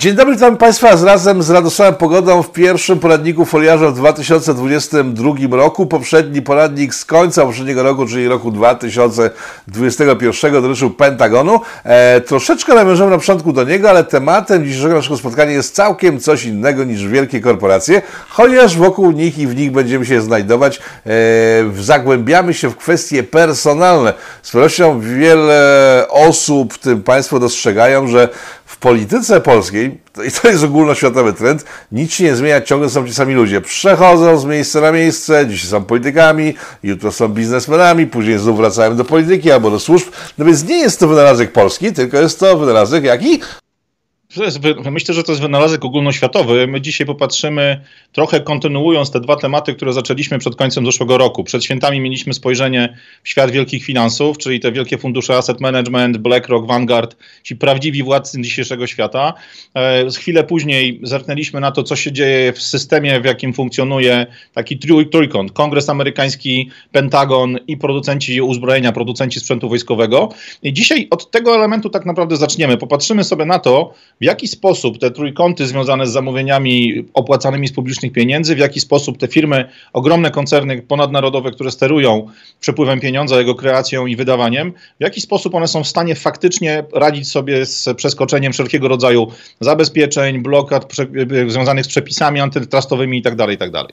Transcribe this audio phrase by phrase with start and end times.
[0.00, 5.32] Dzień dobry, witam Państwa z razem z Radosławem Pogodą w pierwszym poradniku foliarza w 2022
[5.50, 5.86] roku.
[5.86, 11.60] Poprzedni poradnik z końca poprzedniego roku, czyli roku 2021 dotyczył Pentagonu.
[11.84, 16.44] E, troszeczkę nawiążemy na początku do niego, ale tematem dzisiejszego naszego spotkania jest całkiem coś
[16.44, 20.80] innego niż wielkie korporacje, chociaż wokół nich i w nich będziemy się znajdować.
[21.06, 21.10] E,
[21.80, 24.14] zagłębiamy się w kwestie personalne.
[24.42, 28.28] Z pewnością wiele osób, w tym Państwo dostrzegają, że
[28.70, 33.14] w polityce polskiej, i to jest ogólnoświatowy trend, nic się nie zmienia, ciągle są ci
[33.14, 33.60] sami ludzie.
[33.60, 39.04] Przechodzą z miejsca na miejsce, dziś są politykami, jutro są biznesmenami, później znów wracają do
[39.04, 40.06] polityki albo do służb.
[40.38, 43.40] No więc nie jest to wynalazek polski, tylko jest to wynalazek jaki?
[44.90, 46.66] Myślę, że to jest wynalazek ogólnoświatowy.
[46.66, 47.80] My dzisiaj popatrzymy,
[48.12, 51.44] trochę kontynuując te dwa tematy, które zaczęliśmy przed końcem zeszłego roku.
[51.44, 56.66] Przed świętami mieliśmy spojrzenie w świat wielkich finansów, czyli te wielkie fundusze asset management, BlackRock,
[56.66, 59.34] Vanguard, ci prawdziwi władcy dzisiejszego świata.
[59.74, 64.78] E, chwilę później zerknęliśmy na to, co się dzieje w systemie, w jakim funkcjonuje taki
[65.10, 65.52] trójkąt.
[65.52, 70.28] Kongres amerykański, Pentagon i producenci uzbrojenia, producenci sprzętu wojskowego.
[70.62, 72.76] I dzisiaj od tego elementu tak naprawdę zaczniemy.
[72.76, 78.12] Popatrzymy sobie na to, w jaki sposób te trójkąty związane z zamówieniami opłacanymi z publicznych
[78.12, 82.26] pieniędzy, w jaki sposób te firmy, ogromne koncerny ponadnarodowe, które sterują
[82.60, 87.28] przepływem pieniądza, jego kreacją i wydawaniem, w jaki sposób one są w stanie faktycznie radzić
[87.28, 89.26] sobie z przeskoczeniem wszelkiego rodzaju
[89.60, 90.92] zabezpieczeń, blokad
[91.48, 93.36] związanych z przepisami antytrustowymi itd.
[93.36, 93.84] Tak itd.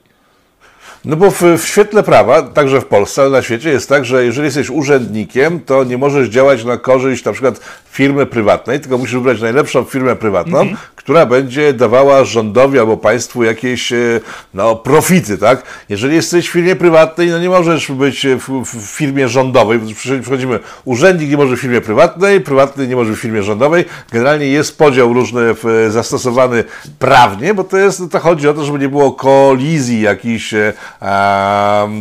[1.04, 4.24] No bo w, w, świetle prawa, także w Polsce, ale na świecie jest tak, że
[4.24, 9.14] jeżeli jesteś urzędnikiem, to nie możesz działać na korzyść na przykład firmy prywatnej, tylko musisz
[9.14, 10.78] wybrać najlepszą firmę prywatną, mm -hmm.
[10.96, 14.20] która będzie dawała rządowi albo państwu jakieś e,
[14.54, 15.62] no, profity, tak?
[15.88, 19.80] Jeżeli jesteś w firmie prywatnej, no nie możesz być w, w firmie rządowej,
[20.20, 23.84] przychodzimy, urzędnik nie może w firmie prywatnej, prywatny nie może w firmie rządowej.
[24.12, 25.54] Generalnie jest podział różny
[25.88, 26.64] zastosowany
[26.98, 30.72] prawnie, bo to jest, to chodzi o to, żeby nie było kolizji jakichś e,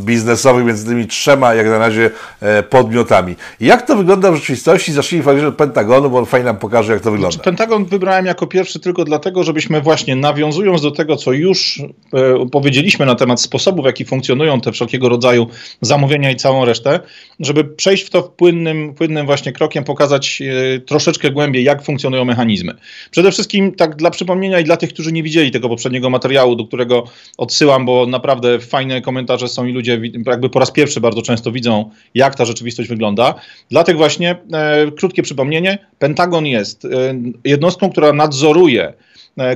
[0.02, 2.10] biznesowych między tymi trzema, jak na razie,
[2.42, 3.36] e, podmiotami.
[3.60, 4.94] Jak to wygląda w rzeczywistości?
[4.94, 7.32] Zacznijmy fakt, od Pentagonu, bo on fajnie nam pokaże, jak to wygląda.
[7.32, 11.82] Znaczy, Pentagon wybrałem jako pierwszy tylko dlatego, żebyśmy właśnie nawiązując do tego, co już
[12.14, 15.48] e, powiedzieliśmy na temat sposobu, w jaki funkcjonują te wszelkiego rodzaju
[15.82, 17.00] zamówienia i całą resztę,
[17.40, 22.74] żeby przejść w to płynnym, płynnym właśnie krokiem, pokazać e, troszeczkę głębiej, jak funkcjonują mechanizmy.
[23.12, 26.66] Przede wszystkim, tak dla przypomnienia i dla tych, którzy nie widzieli tego poprzedniego materiału, do
[26.66, 27.04] którego
[27.38, 31.52] odsyłam, bo naprawdę fajnie fajne komentarze są i ludzie jakby po raz pierwszy bardzo często
[31.52, 33.34] widzą, jak ta rzeczywistość wygląda.
[33.70, 36.90] Dlatego właśnie, e, krótkie przypomnienie, Pentagon jest e,
[37.44, 38.94] jednostką, która nadzoruje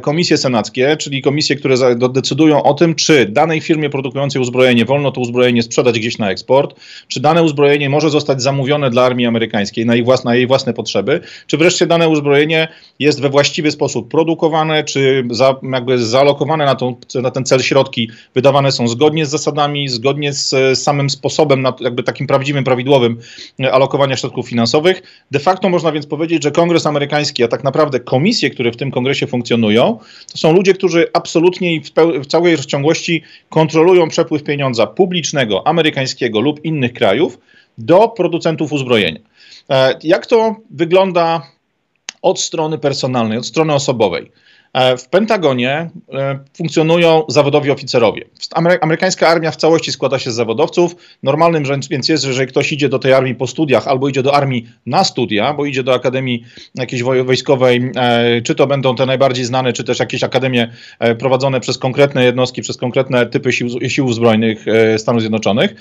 [0.01, 1.75] komisje senackie, czyli komisje, które
[2.13, 6.75] decydują o tym, czy danej firmie produkującej uzbrojenie wolno to uzbrojenie sprzedać gdzieś na eksport,
[7.07, 10.73] czy dane uzbrojenie może zostać zamówione dla armii amerykańskiej na jej własne, na jej własne
[10.73, 12.67] potrzeby, czy wreszcie dane uzbrojenie
[12.99, 18.09] jest we właściwy sposób produkowane, czy za, jakby zalokowane na, tą, na ten cel środki
[18.35, 23.17] wydawane są zgodnie z zasadami, zgodnie z, z samym sposobem, na, jakby takim prawdziwym, prawidłowym
[23.59, 25.01] e, alokowania środków finansowych.
[25.31, 28.91] De facto można więc powiedzieć, że Kongres amerykański, a tak naprawdę komisje, które w tym
[28.91, 29.70] kongresie funkcjonują,
[30.31, 31.91] to są ludzie, którzy absolutnie i w,
[32.23, 37.39] w całej rozciągłości kontrolują przepływ pieniądza publicznego, amerykańskiego lub innych krajów
[37.77, 39.19] do producentów uzbrojenia.
[39.69, 41.41] E, jak to wygląda
[42.21, 44.31] od strony personalnej, od strony osobowej?
[44.73, 48.25] E, w Pentagonie e, funkcjonują zawodowi oficerowie.
[48.81, 50.95] Amerykańska armia w całości składa się z zawodowców.
[51.23, 54.35] Normalnym więc jest, że jeżeli ktoś idzie do tej armii po studiach albo idzie do
[54.35, 56.43] armii na studia, bo idzie do akademii
[56.75, 60.71] jakiejś wojskowej, e, czy to będą te najbardziej znane, czy też jakieś akademie
[61.19, 64.65] prowadzone przez konkretne jednostki, przez konkretne typy sił, sił zbrojnych
[64.97, 65.75] Stanów Zjednoczonych,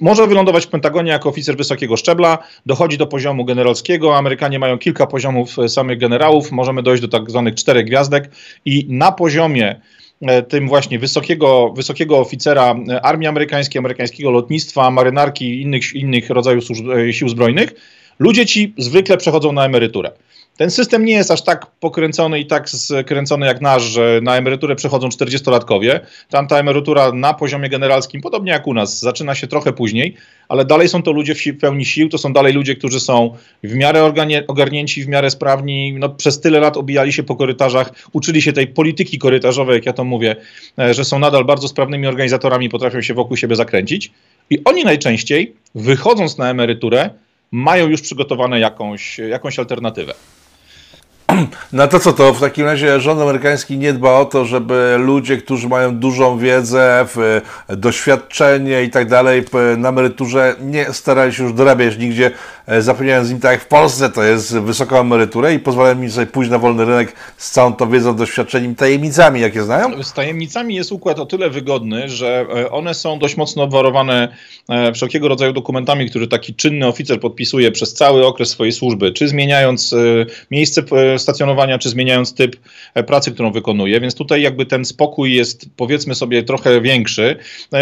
[0.00, 4.16] może wylądować w Pentagonie jako oficer wysokiego szczebla, dochodzi do poziomu generalskiego.
[4.16, 8.30] Amerykanie mają kilka poziomów samych generałów, możemy dojść do tak zwanych czterech gwiazd gwiazdek
[8.64, 9.80] i na poziomie
[10.20, 16.30] e, tym właśnie wysokiego, wysokiego oficera e, armii amerykańskiej, amerykańskiego lotnictwa, marynarki i innych, innych
[16.30, 16.64] rodzajów
[17.08, 17.74] e, sił zbrojnych,
[18.20, 20.10] ludzie ci zwykle przechodzą na emeryturę.
[20.56, 24.76] Ten system nie jest aż tak pokręcony i tak skręcony jak nasz, że na emeryturę
[24.76, 26.00] przechodzą 40-latkowie.
[26.30, 30.16] Tam ta emerytura na poziomie generalskim, podobnie jak u nas, zaczyna się trochę później,
[30.48, 33.74] ale dalej są to ludzie w pełni sił, to są dalej ludzie, którzy są w
[33.74, 34.12] miarę
[34.46, 38.66] ogarnięci, w miarę sprawni, no, przez tyle lat obijali się po korytarzach, uczyli się tej
[38.66, 40.36] polityki korytarzowej, jak ja to mówię,
[40.78, 44.10] e, że są nadal bardzo sprawnymi organizatorami, potrafią się wokół siebie zakręcić.
[44.50, 47.10] I oni najczęściej, wychodząc na emeryturę,
[47.52, 50.14] mają już przygotowane jakąś, jakąś alternatywę.
[51.72, 55.36] No to co, to w takim razie rząd amerykański nie dba o to, żeby ludzie,
[55.36, 57.06] którzy mają dużą wiedzę,
[57.68, 59.44] doświadczenie i tak dalej,
[59.76, 62.30] na emeryturze nie starali się już dorabiać nigdzie
[62.78, 66.50] zapewniając im tak jak w Polsce, to jest wysoką emeryturę i pozwalają im sobie pójść
[66.50, 70.02] na wolny rynek z całą tą wiedzą, doświadczeniem, tajemnicami, jakie znają?
[70.02, 74.28] Z tajemnicami jest układ o tyle wygodny, że one są dość mocno obwarowane
[74.94, 79.94] wszelkiego rodzaju dokumentami, które taki czynny oficer podpisuje przez cały okres swojej służby, czy zmieniając
[80.50, 80.82] miejsce
[81.18, 82.56] stacjonowania, czy zmieniając typ
[83.06, 87.36] pracy, którą wykonuje, więc tutaj jakby ten spokój jest powiedzmy sobie trochę większy.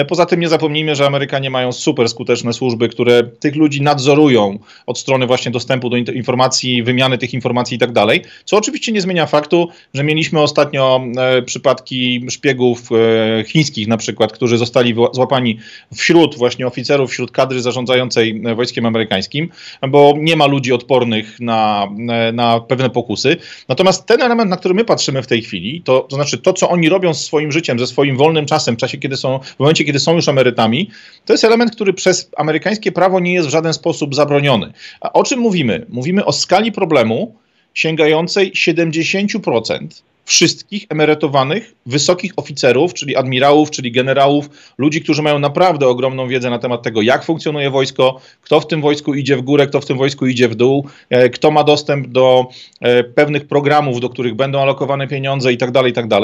[0.08, 4.98] Poza tym nie zapomnijmy, że Amerykanie mają super skuteczne służby, które tych ludzi nadzorują od
[4.98, 9.26] strony właśnie dostępu do informacji, wymiany tych informacji i tak dalej, co oczywiście nie zmienia
[9.26, 15.58] faktu, że mieliśmy ostatnio e, przypadki szpiegów e, chińskich na przykład, którzy zostali złapani
[15.94, 19.48] wśród właśnie oficerów, wśród kadry zarządzającej e, wojskiem amerykańskim,
[19.88, 21.88] bo nie ma ludzi odpornych na,
[22.32, 23.36] na pewne pokusy.
[23.68, 26.68] Natomiast ten element, na który my patrzymy w tej chwili, to, to znaczy to, co
[26.68, 29.84] oni robią z swoim życiem, ze swoim wolnym czasem, w czasie, kiedy są, w momencie,
[29.84, 30.90] kiedy są już emerytami,
[31.24, 34.67] to jest element, który przez amerykańskie prawo nie jest w żaden sposób zabroniony.
[35.00, 35.86] A o czym mówimy?
[35.88, 37.34] Mówimy o skali problemu
[37.74, 46.28] sięgającej 70% wszystkich emerytowanych wysokich oficerów, czyli admirałów, czyli generałów, ludzi, którzy mają naprawdę ogromną
[46.28, 49.80] wiedzę na temat tego, jak funkcjonuje wojsko, kto w tym wojsku idzie w górę, kto
[49.80, 52.46] w tym wojsku idzie w dół, e, kto ma dostęp do
[52.80, 56.20] e, pewnych programów, do których będą alokowane pieniądze itd., itd.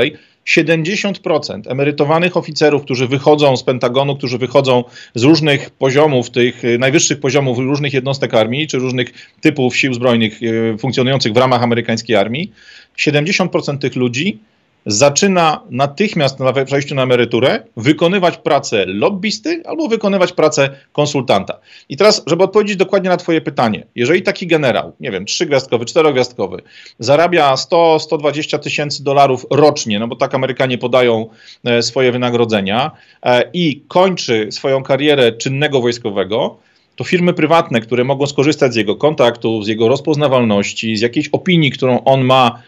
[0.46, 4.84] 70% emerytowanych oficerów, którzy wychodzą z Pentagonu, którzy wychodzą
[5.14, 10.40] z różnych poziomów, tych e, najwyższych poziomów różnych jednostek armii, czy różnych typów sił zbrojnych
[10.78, 12.52] funkcjonujących w ramach amerykańskiej armii,
[12.98, 14.38] 70% tych ludzi
[14.86, 21.58] zaczyna natychmiast na przejściu na emeryturę wykonywać pracę lobbysty albo wykonywać pracę konsultanta.
[21.88, 26.62] I teraz, żeby odpowiedzieć dokładnie na Twoje pytanie, jeżeli taki generał, nie wiem, trzygwiazdkowy, czterogwiazdkowy,
[26.98, 31.26] zarabia 100-120 tysięcy dolarów rocznie, no bo tak Amerykanie podają
[31.64, 32.90] e, swoje wynagrodzenia
[33.22, 36.56] e, i kończy swoją karierę czynnego wojskowego,
[36.96, 41.70] to firmy prywatne, które mogą skorzystać z jego kontaktów, z jego rozpoznawalności, z jakiejś opinii,
[41.70, 42.62] którą on ma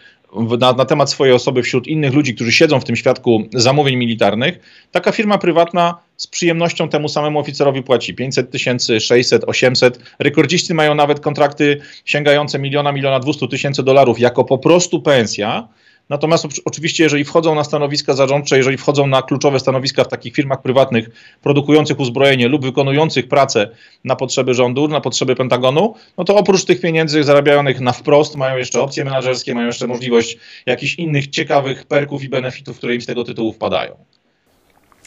[0.59, 4.59] na, na, temat swojej osoby wśród innych ludzi, którzy siedzą w tym świadku zamówień militarnych,
[4.91, 9.99] taka firma prywatna z przyjemnością temu samemu oficerowi płaci 500 tysięcy, 600, 800.
[10.19, 15.67] Rekordziści mają nawet kontrakty sięgające miliona, miliona 200 tysięcy dolarów jako po prostu pensja
[16.09, 20.61] Natomiast oczywiście, jeżeli wchodzą na stanowiska zarządcze, jeżeli wchodzą na kluczowe stanowiska w takich firmach
[20.61, 21.09] prywatnych
[21.41, 23.69] produkujących uzbrojenie lub wykonujących pracę
[24.03, 28.57] na potrzeby rządu, na potrzeby Pentagonu, no to oprócz tych pieniędzy zarabianych na wprost, mają
[28.57, 33.05] jeszcze opcje menedżerskie, mają jeszcze możliwość jakichś innych ciekawych perków i benefitów, które im z
[33.05, 33.97] tego tytułu wpadają.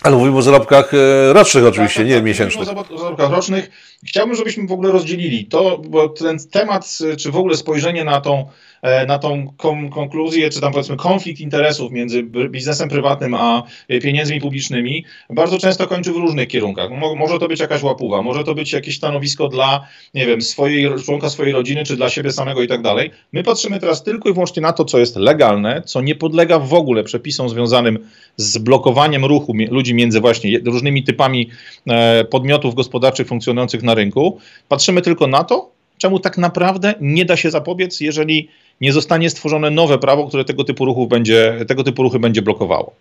[0.03, 2.69] Ale mówimy o zarobkach e, rocznych oczywiście, tak, tak, nie tak, miesięcznych.
[2.69, 3.71] O zarobkach rocznych.
[4.07, 8.47] Chciałbym, żebyśmy w ogóle rozdzielili to, bo ten temat, czy w ogóle spojrzenie na tą
[8.83, 9.53] E, na tą
[9.91, 15.87] konkluzję, czy tam powiedzmy konflikt interesów między biznesem prywatnym a e, pieniędzmi publicznymi bardzo często
[15.87, 16.91] kończy w różnych kierunkach.
[17.17, 21.31] może to być jakaś łapuwa, może to być jakieś stanowisko dla, nie wiem, swojej, członka
[21.31, 23.11] swojej rodziny, czy dla siebie samego i tak dalej.
[23.33, 26.75] My patrzymy teraz tylko i wyłącznie na to, co jest legalne, co nie podlega w
[26.75, 27.99] ogóle przepisom związanym
[28.37, 31.51] z blokowaniem ruchu ludzi między właśnie różnymi typami
[31.89, 34.39] e, podmiotów gospodarczych funkcjonujących na rynku.
[34.69, 38.49] Patrzymy tylko na to, czemu tak naprawdę nie da się zapobiec, jeżeli
[38.81, 42.93] nie zostanie stworzone nowe prawo, które tego typu, ruchów będzie, tego typu ruchy będzie blokowało.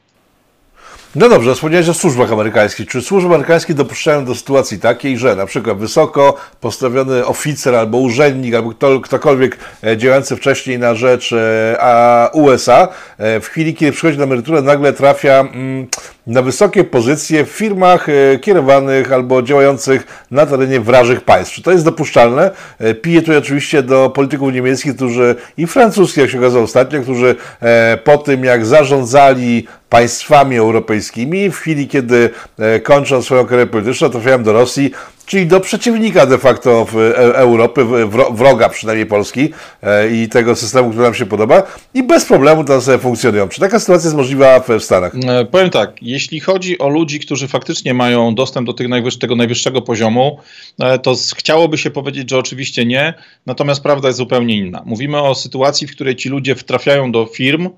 [1.15, 2.87] No dobrze, wspomniałeś o służbach amerykańskich.
[2.87, 8.55] Czy służby amerykańskie dopuszczają do sytuacji takiej, że na przykład wysoko postawiony oficer albo urzędnik,
[8.55, 12.87] albo kto, ktokolwiek e, działający wcześniej na rzecz e, USA,
[13.17, 15.87] e, w chwili, kiedy przychodzi na emeryturę, nagle trafia mm,
[16.29, 18.07] na wysokie pozycje w firmach
[18.41, 21.53] kierowanych albo działających na terenie wrażych państw.
[21.53, 22.51] Czy to jest dopuszczalne?
[23.01, 27.35] Piję tu oczywiście do polityków niemieckich, którzy i francuskich, jak się okazało ostatnio, którzy
[28.03, 31.49] po tym, jak zarządzali państwami europejskimi.
[31.49, 34.91] W chwili, kiedy e, kończą swoją karierę polityczną, trafiają do Rosji,
[35.29, 37.85] czyli do przeciwnika de facto e, Europy,
[38.31, 39.49] wroga przynajmniej Polski
[39.83, 43.49] e, i tego systemu, który nam się podoba i bez problemu tam sobie funkcjonują.
[43.49, 45.13] Czy taka sytuacja jest możliwa w Stanach?
[45.51, 50.39] Powiem tak, jeśli chodzi o ludzi, którzy faktycznie mają dostęp do tego, najwyższego poziomu,
[51.03, 53.13] to chciałoby się powiedzieć, że oczywiście nie,
[53.45, 54.81] natomiast prawda jest zupełnie inna.
[54.85, 57.71] Mówimy o sytuacji, w której ci ludzie trafiają do firm, E,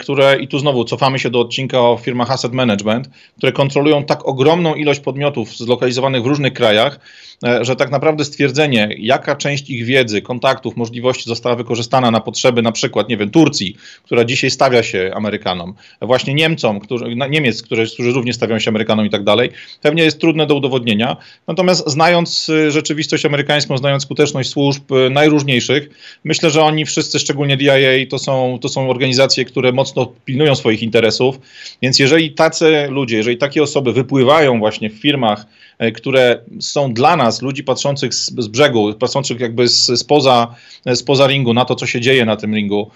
[0.00, 4.28] które, i tu znowu cofamy się do odcinka o firmach asset management, które kontrolują tak
[4.28, 9.84] ogromną ilość podmiotów zlokalizowanych w różnych krajach, E, że tak naprawdę stwierdzenie, jaka część ich
[9.84, 14.82] wiedzy, kontaktów, możliwości została wykorzystana na potrzeby na przykład, nie wiem, Turcji, która dzisiaj stawia
[14.82, 19.50] się Amerykanom, właśnie Niemcom, którzy, Niemiec, którzy, którzy również stawiają się Amerykanom i tak dalej,
[19.82, 21.16] pewnie jest trudne do udowodnienia.
[21.46, 25.88] Natomiast znając y, rzeczywistość amerykańską, znając skuteczność służb y, najróżniejszych,
[26.24, 30.82] myślę, że oni wszyscy, szczególnie DIA, to są, to są organizacje, które mocno pilnują swoich
[30.82, 31.40] interesów,
[31.82, 35.46] więc jeżeli tacy ludzie, jeżeli takie osoby wypływają właśnie w firmach,
[35.94, 40.54] które są dla nas, ludzi patrzących z, z brzegu, patrzących jakby z, spoza,
[40.94, 42.90] spoza ringu, na to, co się dzieje na tym ringu,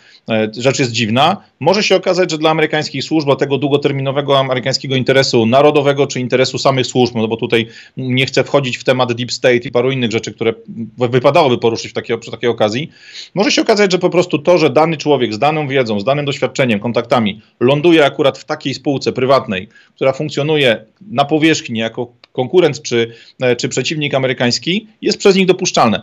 [0.56, 1.36] rzecz jest dziwna.
[1.60, 6.58] Może się okazać, że dla amerykańskich służb, dla tego długoterminowego amerykańskiego interesu narodowego, czy interesu
[6.58, 7.66] samych służb, no bo tutaj
[7.96, 10.54] nie chcę wchodzić w temat deep state i paru innych rzeczy, które
[10.98, 12.90] wypadałoby poruszyć w przy takiej okazji,
[13.34, 16.24] może się okazać, że po prostu to, że dany człowiek z daną wiedzą, z danym
[16.24, 23.12] doświadczeniem, kontaktami ląduje akurat w takiej spółce prywatnej, która funkcjonuje na powierzchni jako konkurent czy,
[23.40, 26.02] e, czy przeciwnik amerykański, jest przez nich dopuszczalne.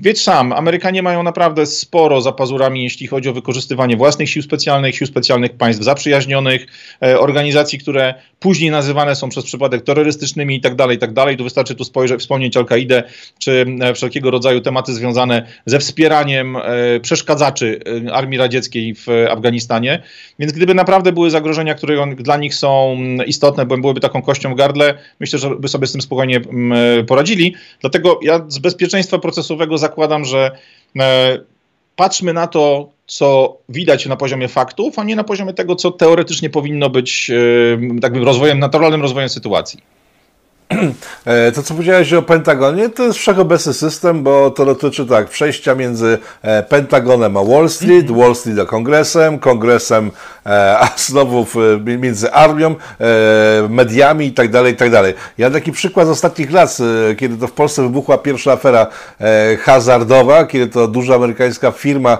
[0.00, 4.96] Wiedz sam, Amerykanie mają naprawdę sporo za pazurami, jeśli chodzi o wykorzystywanie własnych sił specjalnych,
[4.96, 6.66] sił specjalnych państw zaprzyjaźnionych,
[7.02, 11.10] e, organizacji, które później nazywane są przez przypadek terrorystycznymi i tak dalej, i tak.
[11.38, 13.02] Tu wystarczy tu spojrzeć, wspomnieć Al-Kaidę,
[13.38, 16.56] czy e, wszelkiego rodzaju tematy związane ze wspieraniem
[17.02, 17.80] przeszkadzaczy
[18.12, 20.02] armii radzieckiej w Afganistanie.
[20.38, 24.94] Więc gdyby naprawdę były zagrożenia, które dla nich są istotne, byłyby taką kością w gardle,
[25.20, 27.54] myślę, że by sobie z tym spokojnie mm, poradzili.
[27.80, 30.50] Dlatego ja z bezpieczeństwa procesowego zakładam, że
[30.98, 31.38] e,
[31.96, 36.50] patrzmy na to, co widać na poziomie faktów, a nie na poziomie tego, co teoretycznie
[36.50, 39.80] powinno być e, tak rozwojem, naturalnym rozwojem sytuacji.
[41.24, 45.74] E, to, co powiedziałeś o Pentagonie, to jest wszechobecny system, bo to dotyczy tak, przejścia
[45.74, 48.20] między e, Pentagonem a Wall Street, -hmm.
[48.20, 50.10] Wall Street a Kongresem, Kongresem
[50.46, 51.46] e, a znowu
[51.98, 52.74] między armią,
[53.68, 54.92] mediami i tak dalej, i tak.
[55.38, 56.78] Ja taki przykład z ostatnich lat,
[57.18, 58.86] kiedy to w Polsce wybuchła pierwsza afera
[59.60, 62.18] hazardowa, kiedy to duża amerykańska firma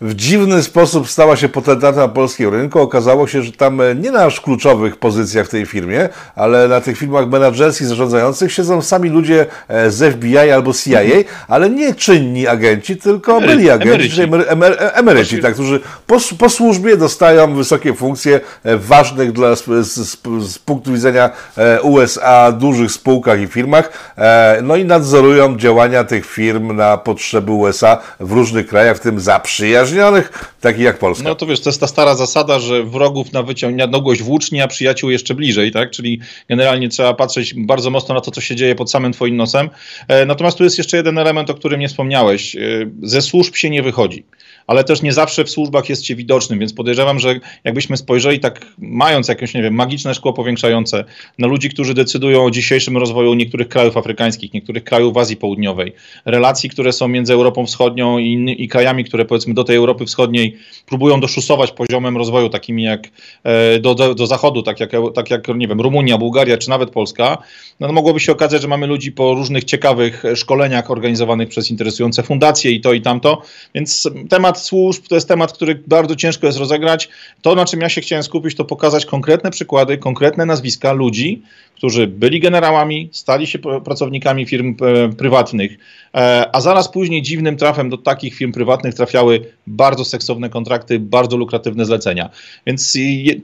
[0.00, 2.80] w dziwny sposób stała się potentatem na polskim rynku.
[2.80, 6.98] Okazało się, że tam nie na aż kluczowych pozycjach w tej firmie, ale na tych
[6.98, 11.24] firmach menadżerskich, zarządzających siedzą sami ludzie e, z FBI albo CIA, mhm.
[11.48, 16.18] ale nie czynni agenci, tylko Emery, byli agenci, emeryci, emery, emery, emeryci tak, którzy po,
[16.38, 22.52] po, służbie dostają wysokie funkcje e, ważnych dla, z, z, z, punktu widzenia e, USA
[22.52, 24.14] dużych spółkach i firmach,
[24.62, 30.54] no i nadzorują działania tych firm na potrzeby USA w różnych krajach, w tym zaprzyjaźnionych,
[30.60, 31.28] takich jak Polska.
[31.28, 35.10] No to wiesz, to jest ta stara zasada, że wrogów na wyciągnięcie włóczni, a przyjaciół
[35.10, 35.90] jeszcze bliżej, tak?
[35.90, 39.70] Czyli generalnie trzeba patrzeć bardzo mocno na to, co się dzieje pod samym Twoim nosem.
[40.08, 42.56] E, natomiast tu jest jeszcze jeden element, o którym nie wspomniałeś.
[42.56, 42.60] E,
[43.02, 44.24] ze służb się nie wychodzi
[44.66, 48.66] ale też nie zawsze w służbach jest się widocznym, więc podejrzewam, że jakbyśmy spojrzeli tak,
[48.78, 51.04] mając jakieś, nie wiem, magiczne szkło powiększające
[51.38, 55.92] na ludzi, którzy decydują o dzisiejszym rozwoju niektórych krajów afrykańskich, niektórych krajów w Azji Południowej,
[56.24, 60.56] relacji, które są między Europą Wschodnią i, i krajami, które powiedzmy do tej Europy Wschodniej
[60.86, 63.08] próbują doszusować poziomem rozwoju, takimi jak
[63.44, 66.90] e, do, do, do zachodu, tak jak, tak jak, nie wiem, Rumunia, Bułgaria czy nawet
[66.90, 67.38] Polska,
[67.80, 72.70] no, mogłoby się okazać, że mamy ludzi po różnych ciekawych szkoleniach organizowanych przez interesujące fundacje
[72.70, 73.42] i to i tamto,
[73.74, 77.08] więc temat temat służb to jest temat, który bardzo ciężko jest rozegrać.
[77.42, 81.42] To, na czym ja się chciałem skupić, to pokazać konkretne przykłady, konkretne nazwiska ludzi,
[81.74, 85.78] którzy byli generałami, stali się pracownikami firm e, prywatnych,
[86.14, 91.36] e, a zaraz później dziwnym trafem do takich firm prywatnych trafiały bardzo seksowne kontrakty, bardzo
[91.36, 92.30] lukratywne zlecenia.
[92.66, 92.98] Więc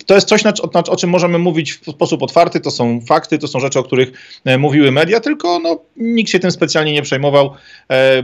[0.07, 0.43] to jest coś,
[0.88, 4.12] o czym możemy mówić w sposób otwarty, to są fakty, to są rzeczy, o których
[4.45, 7.50] e, mówiły media, tylko no, nikt się tym specjalnie nie przejmował,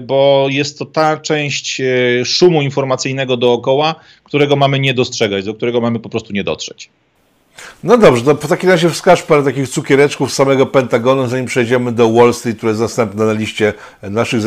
[0.00, 1.82] bo jest to ta część
[2.24, 6.90] szumu informacyjnego dookoła, którego mamy nie dostrzegać, do którego mamy po prostu nie dotrzeć.
[7.84, 12.12] No dobrze, to w takim razie wskaż parę takich cukiereczków samego Pentagonu, zanim przejdziemy do
[12.12, 14.40] Wall Street, które jest następne na liście naszych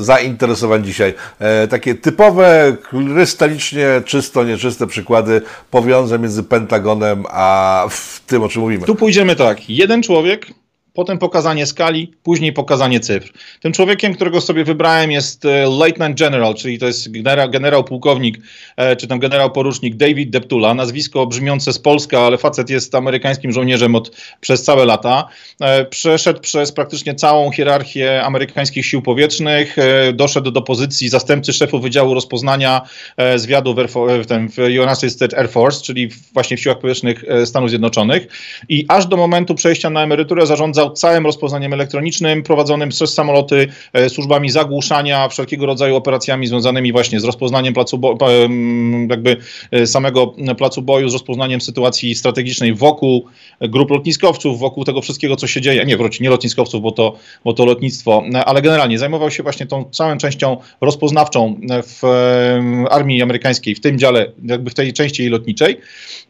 [0.00, 1.14] zainteresowań dzisiaj.
[1.38, 2.76] E, takie typowe,
[3.14, 7.86] krystalicznie czysto, nieczyste przykłady powiązań między Pentagonem a
[8.26, 8.86] tym, o czym mówimy.
[8.86, 9.70] Tu pójdziemy tak.
[9.70, 10.46] Jeden człowiek
[10.96, 13.32] potem pokazanie skali, później pokazanie cyfr.
[13.60, 18.38] Tym człowiekiem, którego sobie wybrałem jest e, Lieutenant General, czyli to jest generał, generał pułkownik,
[18.76, 23.52] e, czy tam generał porucznik David Deptula, nazwisko brzmiące z Polska, ale facet jest amerykańskim
[23.52, 25.28] żołnierzem od, przez całe lata.
[25.60, 29.76] E, przeszedł przez praktycznie całą hierarchię amerykańskich sił powietrznych,
[30.14, 32.82] doszedł do pozycji zastępcy szefu Wydziału Rozpoznania
[33.36, 33.76] Zwiadu w,
[34.22, 38.26] w, tym, w United States Air Force, czyli właśnie w siłach powietrznych Stanów Zjednoczonych
[38.68, 44.08] i aż do momentu przejścia na emeryturę zarządzał całym rozpoznaniem elektronicznym prowadzonym przez samoloty, e,
[44.08, 48.00] służbami zagłuszania, wszelkiego rodzaju operacjami związanymi właśnie z rozpoznaniem placu
[49.10, 49.36] jakby
[49.70, 53.26] e, samego placu boju, z rozpoznaniem sytuacji strategicznej wokół
[53.60, 55.84] grup lotniskowców, wokół tego wszystkiego, co się dzieje.
[55.84, 59.66] Nie, wróci, nie lotniskowców, bo to, bo to lotnictwo, e, ale generalnie zajmował się właśnie
[59.66, 62.02] tą całą częścią rozpoznawczą w
[62.90, 65.80] armii amerykańskiej, w tym dziale, jakby w tej części jej lotniczej.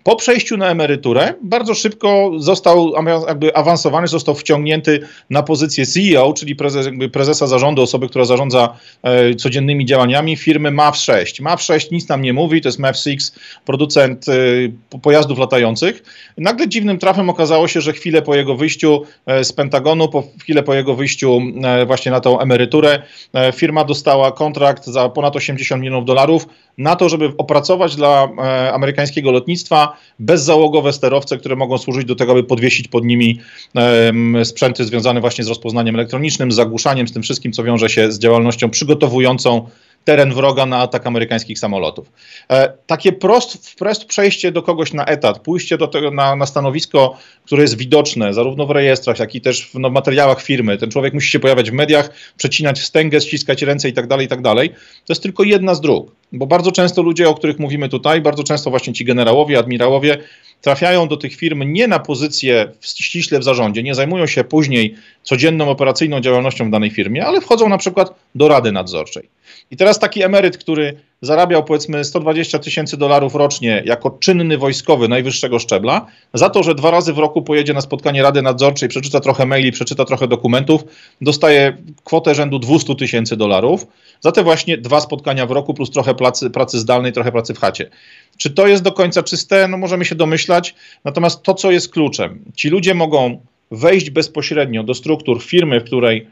[0.07, 2.93] Po przejściu na emeryturę bardzo szybko został
[3.29, 9.35] jakby awansowany, został wciągnięty na pozycję CEO, czyli prezes, prezesa zarządu, osoby, która zarządza e,
[9.35, 11.41] codziennymi działaniami firmy MAV 6.
[11.41, 13.31] MAV 6 nic nam nie mówi, to jest MAV 6,
[13.65, 16.03] producent e, pojazdów latających.
[16.39, 20.63] Nagle dziwnym trafem okazało się, że chwilę po jego wyjściu e, z Pentagonu, po, chwilę
[20.63, 23.03] po jego wyjściu e, właśnie na tą emeryturę,
[23.35, 26.47] e, firma dostała kontrakt za ponad 80 milionów dolarów
[26.79, 32.33] na to, żeby opracować dla e, amerykańskiego lotnictwa bezzałogowe sterowce, które mogą służyć do tego,
[32.33, 33.41] aby podwiesić pod nimi
[33.77, 38.13] e, sprzęty związane właśnie z rozpoznaniem elektronicznym, z zagłuszaniem, z tym wszystkim, co wiąże się
[38.13, 39.69] z działalnością przygotowującą
[40.07, 42.13] teren wroga na atak amerykańskich samolotów.
[42.51, 47.19] E, takie prost, wprost przejście do kogoś na etat, pójście do tego na, na stanowisko,
[47.45, 50.79] które jest widoczne zarówno w rejestrach, jak i też w no, materiałach firmy.
[50.79, 54.29] Ten człowiek musi się pojawiać w mediach, przecinać wstęgę, ściskać ręce i tak dalej, i
[54.29, 54.43] tak.
[54.43, 58.45] To jest tylko jedna z dróg, bo bardzo często ludzie, o których mówimy tutaj, bardzo
[58.45, 60.19] często właśnie ci generałowie, admirałowie,
[60.61, 65.69] trafiają do tych firm nie na pozycję ściśle w zarządzie, nie zajmują się później codzienną
[65.69, 69.29] operacyjną działalnością w danej firmie, ale wchodzą na przykład do rady nadzorczej.
[69.71, 75.59] I teraz taki emeryt, który zarabiał powiedzmy 120 tysięcy dolarów rocznie jako czynny wojskowy najwyższego
[75.59, 79.47] szczebla, za to, że dwa razy w roku pojedzie na spotkanie Rady Nadzorczej, przeczyta trochę
[79.47, 80.85] maili, przeczyta trochę dokumentów,
[81.21, 83.87] dostaje kwotę rzędu 200 tysięcy dolarów
[84.21, 87.59] za te właśnie dwa spotkania w roku plus trochę pracy, pracy zdalnej, trochę pracy w
[87.59, 87.91] chacie.
[88.37, 89.69] Czy to jest do końca czyste?
[89.69, 90.75] No możemy się domyślać.
[91.05, 96.27] Natomiast to, co jest kluczem, ci ludzie mogą wejść bezpośrednio do struktur firmy, w której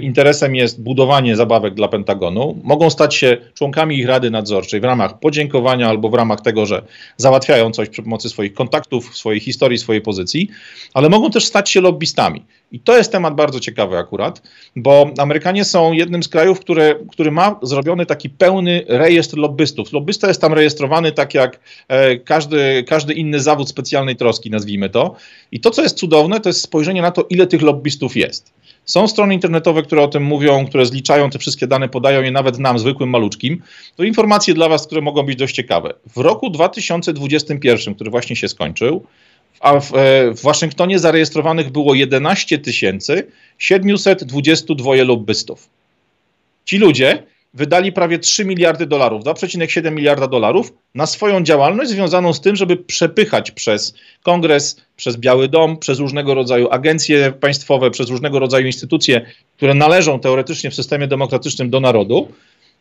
[0.00, 2.58] interesem jest budowanie zabawek dla Pentagonu.
[2.62, 6.82] Mogą stać się członkami ich rady nadzorczej w ramach podziękowania albo w ramach tego, że
[7.16, 10.48] załatwiają coś przy pomocy swoich kontaktów, swojej historii, swojej pozycji,
[10.94, 12.42] ale mogą też stać się lobbystami.
[12.72, 14.42] I to jest temat bardzo ciekawy akurat,
[14.76, 19.92] bo Amerykanie są jednym z krajów, który, który ma zrobiony taki pełny rejestr lobbystów.
[19.92, 25.14] Lobbysta jest tam rejestrowany tak jak e, każdy, każdy inny zawód specjalnej troski, nazwijmy to.
[25.52, 28.52] I to, co jest cudowne, to jest spojrzenie na to, ile tych lobbystów jest.
[28.84, 32.58] Są strony internetowe, które o tym mówią, które zliczają te wszystkie dane, podają je nawet
[32.58, 33.62] nam, zwykłym maluczkim.
[33.96, 35.94] To informacje dla Was, które mogą być dość ciekawe.
[36.16, 39.06] W roku 2021, który właśnie się skończył,
[39.60, 42.58] a w, e, w Waszyngtonie zarejestrowanych było 11
[43.58, 45.68] 722 lobbystów.
[46.64, 47.22] Ci ludzie
[47.54, 52.76] wydali prawie 3 miliardy dolarów, 2,7 miliarda dolarów na swoją działalność związaną z tym, żeby
[52.76, 59.26] przepychać przez kongres, przez Biały Dom, przez różnego rodzaju agencje państwowe, przez różnego rodzaju instytucje,
[59.56, 62.28] które należą teoretycznie w systemie demokratycznym do narodu.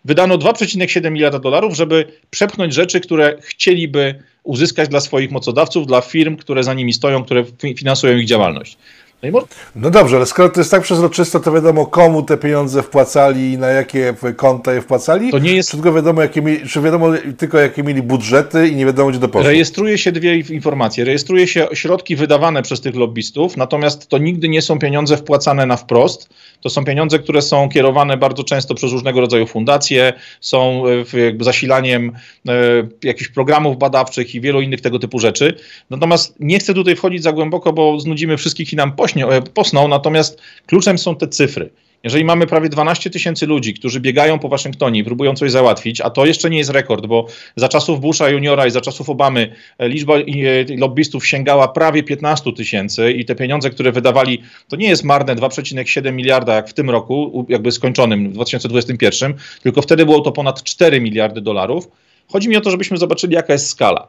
[0.06, 6.38] Wydano 2,7 miliarda dolarów, żeby przepchnąć rzeczy, które chcieliby uzyskać dla swoich mocodawców, dla firm,
[6.38, 7.46] które za nimi stoją, które
[7.78, 8.78] finansują ich działalność.
[9.24, 9.46] No, może...
[9.76, 13.58] no, dobrze, ale skoro to jest tak przezroczyste, to wiadomo komu te pieniądze wpłacali i
[13.58, 15.32] na jakie konta je wpłacali?
[15.32, 15.72] To nie jest...
[15.72, 17.08] Czy tylko wiadomo, jakie, czy wiadomo
[17.38, 19.50] tylko jakie mieli budżety i nie wiadomo, gdzie to poszło?
[19.50, 21.06] Rejestruje się dwie informacje.
[21.06, 25.78] Rejestruje się środki wydawane przez tych lobbystów, natomiast to nigdy nie są pieniądze wpłacane na
[25.78, 26.30] wprost.
[26.62, 32.12] To są pieniądze, które są kierowane bardzo często przez różnego rodzaju fundacje, są e, zasilaniem
[32.48, 32.54] e,
[33.04, 35.58] jakichś programów badawczych i wielu innych tego typu rzeczy.
[35.90, 40.42] Natomiast nie chcę tutaj wchodzić za głęboko, bo znudzimy wszystkich i nam pośnie posną, natomiast
[40.68, 41.70] kluczem są te cyfry.
[42.04, 46.10] Jeżeli mamy prawie 12 tysięcy ludzi, którzy biegają po Waszyngtonie i próbują coś załatwić, a
[46.10, 49.90] to jeszcze nie jest rekord, bo za czasów Busha juniora i za czasów Obamy e,
[49.90, 50.24] liczba e,
[50.78, 56.14] lobbystów sięgała prawie 15 tysięcy i te pieniądze, które wydawali, to nie jest marne 2,7
[56.14, 61.02] miliarda jak w tym roku, jakby skończonym w 2021, tylko wtedy było to ponad 4
[61.02, 61.88] miliardy dolarów.
[62.28, 64.08] Chodzi mi o to, żebyśmy zobaczyli, jaka jest skala.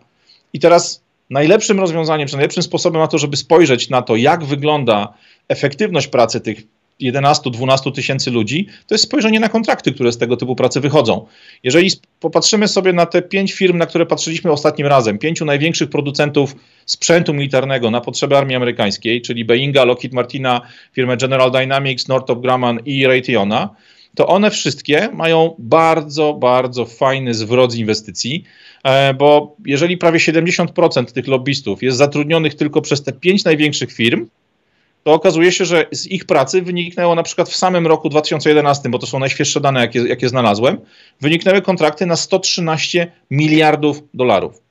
[0.52, 5.14] I teraz najlepszym rozwiązaniem, czy najlepszym sposobem na to, żeby spojrzeć na to, jak wygląda
[5.48, 6.62] efektywność pracy tych
[7.00, 11.26] 11-12 tysięcy ludzi, to jest spojrzenie na kontrakty, które z tego typu pracy wychodzą.
[11.62, 16.56] Jeżeli popatrzymy sobie na te pięć firm, na które patrzyliśmy ostatnim razem, pięciu największych producentów
[16.86, 20.60] sprzętu militarnego na potrzeby armii amerykańskiej, czyli Boeinga, Lockheed Martina,
[20.92, 23.70] firmę General Dynamics, Northrop Grumman i Raytheona,
[24.14, 28.44] to one wszystkie mają bardzo, bardzo fajny zwrot z inwestycji,
[28.84, 34.26] e, bo jeżeli prawie 70% tych lobbystów jest zatrudnionych tylko przez te pięć największych firm,
[35.04, 38.98] to okazuje się, że z ich pracy wyniknęło na przykład w samym roku 2011, bo
[38.98, 40.80] to są najświeższe dane, jakie, jakie znalazłem,
[41.20, 44.62] wyniknęły kontrakty na 113 miliardów dolarów.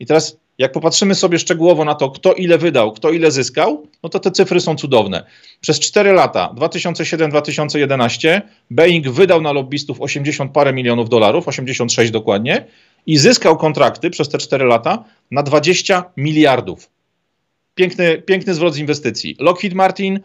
[0.00, 4.08] I teraz jak popatrzymy sobie szczegółowo na to, kto ile wydał, kto ile zyskał, no
[4.08, 5.26] to te cyfry są cudowne.
[5.60, 8.40] Przez 4 lata, 2007-2011,
[8.70, 12.66] Boeing wydał na lobbystów 80 parę milionów dolarów, 86 dokładnie,
[13.06, 16.90] i zyskał kontrakty przez te 4 lata na 20 miliardów.
[17.74, 19.36] Piękny, piękny zwrot z inwestycji.
[19.40, 20.20] Lockheed Martin,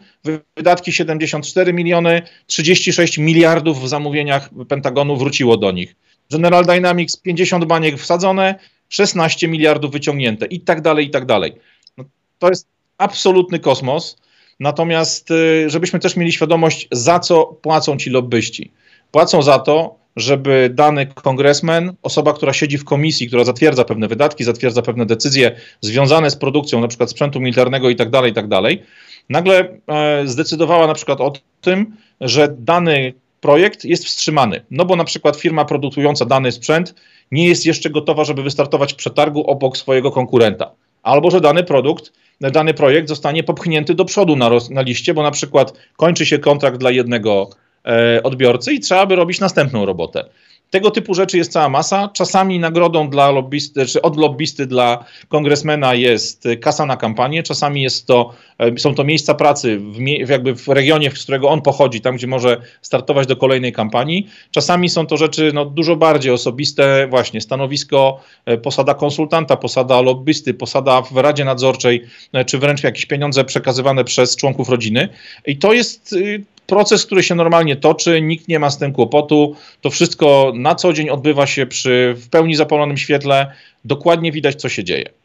[0.56, 5.96] wydatki 74 miliony, 36 miliardów w zamówieniach Pentagonu wróciło do nich.
[6.30, 8.54] General Dynamics 50 baniek wsadzone,
[8.92, 11.52] 16 miliardów wyciągnięte i tak dalej, i tak dalej.
[11.96, 12.04] No,
[12.38, 12.66] to jest
[12.98, 14.16] absolutny kosmos.
[14.60, 18.70] Natomiast, y, żebyśmy też mieli świadomość, za co płacą ci lobbyści.
[19.10, 24.44] Płacą za to, żeby dany kongresmen, osoba, która siedzi w komisji, która zatwierdza pewne wydatki,
[24.44, 28.48] zatwierdza pewne decyzje związane z produkcją na przykład sprzętu militarnego i tak dalej, i tak
[28.48, 28.82] dalej,
[29.28, 34.60] nagle e, zdecydowała na przykład o tym, że dany projekt jest wstrzymany.
[34.70, 36.94] No bo na przykład firma produkująca dany sprzęt
[37.30, 40.70] nie jest jeszcze gotowa, żeby wystartować w przetargu obok swojego konkurenta.
[41.02, 45.30] Albo że dany produkt, dany projekt zostanie popchnięty do przodu na, na liście, bo na
[45.30, 47.50] przykład kończy się kontrakt dla jednego
[47.84, 50.24] e, odbiorcy i trzeba by robić następną robotę.
[50.72, 52.08] Tego typu rzeczy jest cała masa.
[52.08, 58.06] Czasami nagrodą dla lobbysty, czy od lobbysty dla kongresmena jest kasa na kampanię, czasami jest
[58.06, 62.16] to, e, są to miejsca pracy w, jakby w regionie, z którego on pochodzi, tam
[62.16, 64.26] gdzie może startować do kolejnej kampanii.
[64.50, 70.54] Czasami są to rzeczy no, dużo bardziej osobiste, właśnie stanowisko, e, posada konsultanta, posada lobbysty,
[70.54, 72.02] posada w Radzie Nadzorczej,
[72.46, 75.08] czy wręcz jakieś pieniądze przekazywane przez członków rodziny.
[75.46, 79.56] I to jest y, proces, który się normalnie toczy, nikt nie ma z tym kłopotu.
[79.80, 83.52] To wszystko na co dzień odbywa się przy w pełni zapalonym świetle.
[83.84, 85.21] Dokładnie widać, co się dzieje.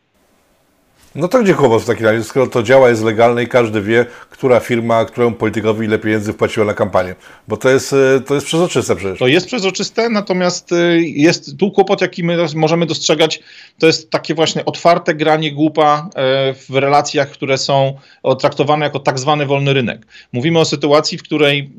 [1.17, 4.05] No to gdzie kłopot w takim razie, skoro to działa, jest legalne i każdy wie,
[4.29, 7.15] która firma, któremu politykowi ile pieniędzy wpłaciła na kampanię.
[7.47, 9.19] Bo to jest, e, to jest przezroczyste przecież.
[9.19, 13.39] To jest przezroczyste, natomiast e, jest tu kłopot, jaki my możemy dostrzegać,
[13.79, 17.97] to jest takie właśnie otwarte granie głupa e, w relacjach, które są
[18.39, 20.07] traktowane jako tak zwany wolny rynek.
[20.33, 21.71] Mówimy o sytuacji, w której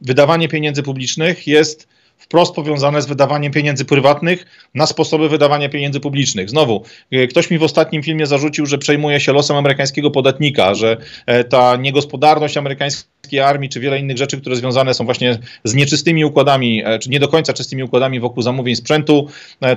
[0.00, 6.50] wydawanie pieniędzy publicznych jest wprost powiązane z wydawaniem pieniędzy prywatnych na sposoby wydawania pieniędzy publicznych.
[6.50, 10.96] Znowu, e, ktoś mi w ostatnim filmie zarzucił, że przejmuje się losem amerykańskiego podatnika, że
[11.26, 16.24] e, ta niegospodarność amerykańskiej armii, czy wiele innych rzeczy, które związane są właśnie z nieczystymi
[16.24, 19.28] układami, e, czy nie do końca czystymi układami wokół zamówień sprzętu,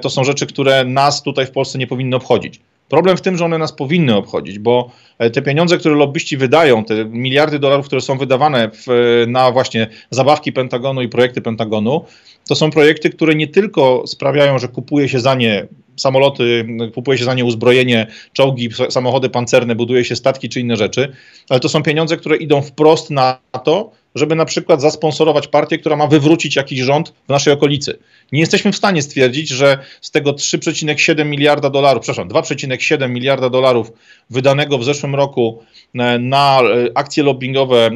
[0.01, 2.59] to są rzeczy, które nas tutaj w Polsce nie powinny obchodzić.
[2.91, 6.85] Problem w tym, że one nas powinny obchodzić, bo e, te pieniądze, które lobbyści wydają,
[6.85, 8.87] te miliardy dolarów, które są wydawane w,
[9.27, 12.05] na właśnie zabawki Pentagonu i projekty Pentagonu,
[12.47, 17.25] to są projekty, które nie tylko sprawiają, że kupuje się za nie samoloty, kupuje się
[17.25, 21.11] za nie uzbrojenie, czołgi, samochody pancerne, buduje się statki czy inne rzeczy,
[21.49, 25.95] ale to są pieniądze, które idą wprost na to, żeby na przykład zasponsorować partię, która
[25.95, 27.97] ma wywrócić jakiś rząd w naszej okolicy.
[28.31, 33.91] Nie jesteśmy w stanie stwierdzić, że z tego 3,7 miliarda dolarów, przepraszam, 2,7 miliarda dolarów
[34.29, 35.63] wydanego w zeszłym roku
[35.95, 37.91] e, na e, akcje lobbyingowe e,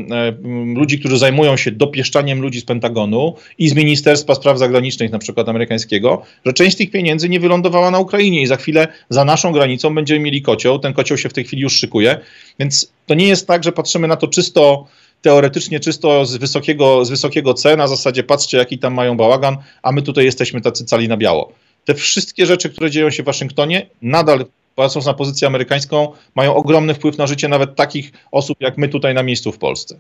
[0.76, 5.50] ludzi, którzy zajmują się dopieszczaniem ludzi z Pentagonu i z Ministerstwa Spraw Zagranicznych, na przykład
[5.50, 9.96] amerykańskiego, że część tych pieniędzy nie wylądowała na Ukrainie i za chwilę za naszą granicą
[9.96, 10.80] będziemy mieli kocioł.
[10.80, 12.18] Ten kocioł się w tej chwili już szykuje.
[12.60, 14.88] Więc to nie jest tak, że patrzymy na to czysto
[15.22, 19.92] teoretycznie czysto z wysokiego, z wysokiego C, na zasadzie patrzcie jaki tam mają bałagan, a
[19.92, 21.52] my tutaj jesteśmy tacy cali na biało.
[21.86, 26.94] Te wszystkie rzeczy, które dzieją się w Waszyngtonie, nadal patrząc na pozycję amerykańską, mają ogromny
[26.94, 29.98] wpływ na życie nawet takich osób jak my tutaj na miejscu w Polsce.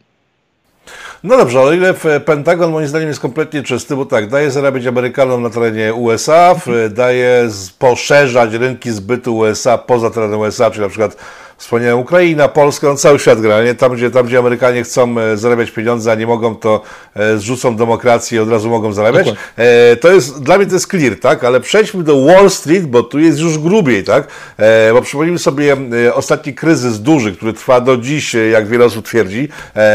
[1.23, 1.93] No dobrze, ale ile
[2.25, 6.56] Pentagon moim zdaniem jest kompletnie czysty, bo tak, daje zarabiać Amerykanom na terenie USA,
[6.89, 7.49] daje
[7.80, 11.17] poszerzać rynki zbytu USA poza terenem USA, czyli na przykład
[11.58, 13.76] wspomniałem Ukraina, Polska, no cały świat gra, nie?
[13.76, 16.82] Tam, gdzie, tam, gdzie Amerykanie chcą e, zarabiać pieniądze, a nie mogą, to
[17.15, 19.28] e, zrzucą demokrację i od razu mogą zarabiać.
[19.58, 21.44] E, to jest, dla mnie to jest clear, tak?
[21.44, 24.28] Ale przejdźmy do Wall Street, bo tu jest już grubiej, tak?
[24.58, 28.86] E, bo przypomnijmy sobie e, ostatni kryzys duży, który trwa do dziś, e, jak wiele
[28.86, 29.50] osób twierdzi,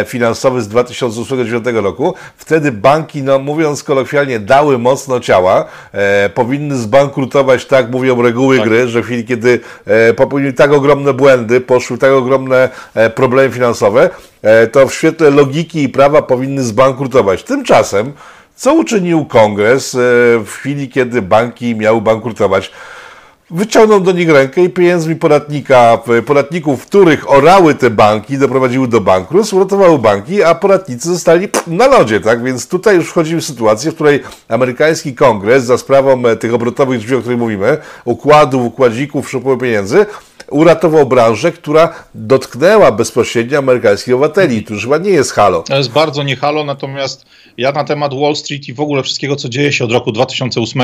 [0.06, 2.14] finansowy z 2008-2009 roku.
[2.36, 5.64] Wtedy banki, no mówiąc kolokwialnie, dały mocno ciała,
[6.34, 8.68] powinny zbankrutować, tak mówią reguły tak.
[8.68, 9.60] gry, że w chwili, kiedy
[10.16, 14.10] popełnili tak ogromne błędy, poszły tak ogromne e, problemy finansowe,
[14.42, 17.42] e, to w świetle logiki i prawa powinny zbankrutować.
[17.42, 18.12] Tymczasem,
[18.56, 19.98] co uczynił kongres e,
[20.44, 22.70] w chwili, kiedy banki miały bankrutować?
[23.50, 29.54] wyciągnął do nich rękę i pieniędzmi podatnika, podatników, których orały te banki, doprowadziły do bankructw,
[29.54, 32.42] uratowały banki, a podatnicy zostali na lodzie, tak?
[32.42, 37.14] Więc tutaj już wchodzimy w sytuację, w której amerykański kongres za sprawą tych obrotowych drzwi,
[37.14, 40.06] o których mówimy, układów, układzików, przepływu pieniędzy,
[40.50, 44.62] uratował branżę, która dotknęła bezpośrednio amerykańskich obywateli.
[44.62, 45.62] To już chyba nie jest halo.
[45.62, 49.36] To jest bardzo nie halo, natomiast ja na temat Wall Street i w ogóle wszystkiego,
[49.36, 50.82] co dzieje się od roku 2008,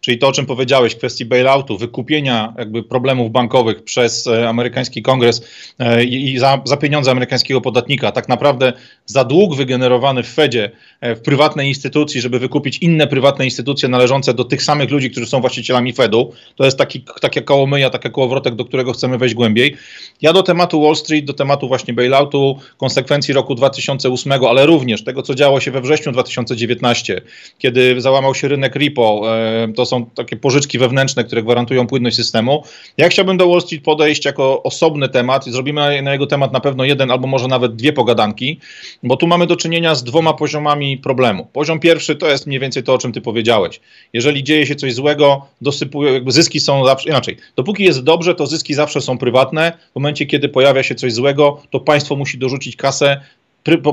[0.00, 5.42] czyli to, o czym powiedziałeś, kwestii bailoutu, wykupienia jakby problemów bankowych przez e, amerykański kongres
[5.78, 8.72] e, i za, za pieniądze amerykańskiego podatnika, tak naprawdę
[9.06, 10.70] za dług wygenerowany w Fedzie,
[11.00, 15.26] e, w prywatnej instytucji, żeby wykupić inne prywatne instytucje należące do tych samych ludzi, którzy
[15.26, 16.32] są właścicielami Fedu.
[16.56, 19.76] To jest taki, taka kołomyja, taki kołowrotek, do którego chcemy wejść głębiej.
[20.22, 25.22] Ja do tematu Wall Street, do tematu właśnie bailoutu, konsekwencji roku 2008, ale również tego,
[25.22, 27.20] co działo się we wrześniu 2019,
[27.58, 32.64] kiedy załamał się rynek repo, e, to są takie pożyczki wewnętrzne, które gwarantują płynność systemu.
[32.96, 36.60] Ja chciałbym do Wall Street podejść jako osobny temat i zrobimy na jego temat na
[36.60, 38.60] pewno jeden albo może nawet dwie pogadanki,
[39.02, 41.46] bo tu mamy do czynienia z dwoma poziomami problemu.
[41.52, 43.80] Poziom pierwszy to jest mniej więcej to, o czym ty powiedziałeś.
[44.12, 48.74] Jeżeli dzieje się coś złego, dosypują, zyski są zawsze, inaczej, dopóki jest dobrze, to zyski
[48.74, 49.72] zawsze są prywatne.
[49.92, 53.20] W momencie, kiedy pojawia się coś złego, to państwo musi dorzucić kasę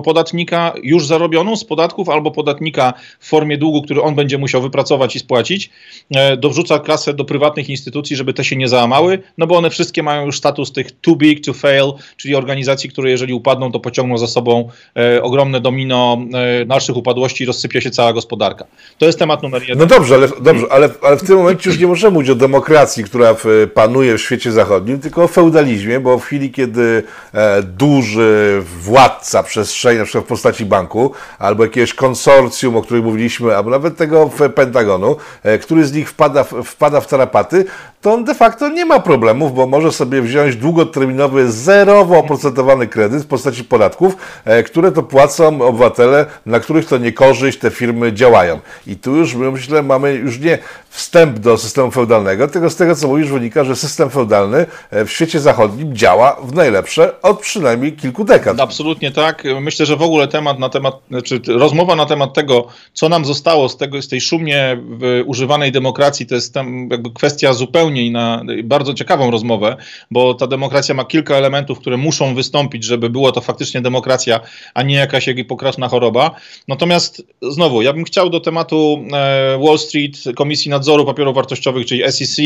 [0.04, 5.16] podatnika już zarobioną z podatków albo podatnika w formie długu, który on będzie musiał wypracować
[5.16, 5.70] i spłacić,
[6.16, 10.04] e, dorzuca kasę do prywatnych instytucji, żeby te się nie załamały, no bo one wszystkie
[10.04, 14.18] mają już status tych too big to fail, czyli organizacji, które jeżeli upadną, to pociągną
[14.18, 16.18] za sobą e, ogromne domino
[16.62, 18.66] e, naszych upadłości i rozsypie się cała gospodarka.
[18.98, 19.78] To jest temat numer jeden.
[19.78, 23.04] No dobrze, ale, dobrze, ale, ale w tym momencie już nie możemy mówić o demokracji,
[23.04, 23.36] która
[23.74, 27.04] panuje w świecie zachodnim, tylko o feudalizmie, bo w chwili, kiedy
[27.34, 33.56] e, duży władca przestrzeni, na przykład w postaci banku, albo jakiegoś konsorcjum, o którym mówiliśmy,
[33.56, 37.66] albo nawet tego Pentagonu, e, który z nich wpada, wpada w tarapaty,
[38.02, 43.24] to on de facto nie ma problemów, bo może sobie wziąć długoterminowy, zerowo oprocentowany kredyt
[43.24, 48.60] w postaci podatków, e, które to płacą obywatele, na których to niekorzyść te firmy działają.
[48.88, 50.58] I tu już, myślę, mamy już nie
[50.90, 55.12] wstęp do systemu feudalnego, tylko z tego, co mówisz, wynika, że system feudalny e, w
[55.12, 58.60] świecie zachodnim działa w najlepsze od przynajmniej kilku dekad.
[58.60, 59.44] Absolutnie tak.
[59.62, 63.26] Myślę, że w ogóle temat na temat, czy znaczy rozmowa na temat tego, co nam
[63.26, 64.78] zostało z, tego, z tej szumnie
[65.26, 69.78] używanej demokracji, to jest tam jakby kwestia zupełnie i na bardzo ciekawą rozmowę,
[70.12, 74.40] bo ta demokracja ma kilka elementów, które muszą wystąpić, żeby było to faktycznie demokracja,
[74.74, 76.36] a nie jakaś pokraczna choroba.
[76.68, 82.12] Natomiast znowu, ja bym chciał do tematu e, Wall Street, Komisji Nadzoru Papierów Wartościowych, czyli
[82.12, 82.38] SEC,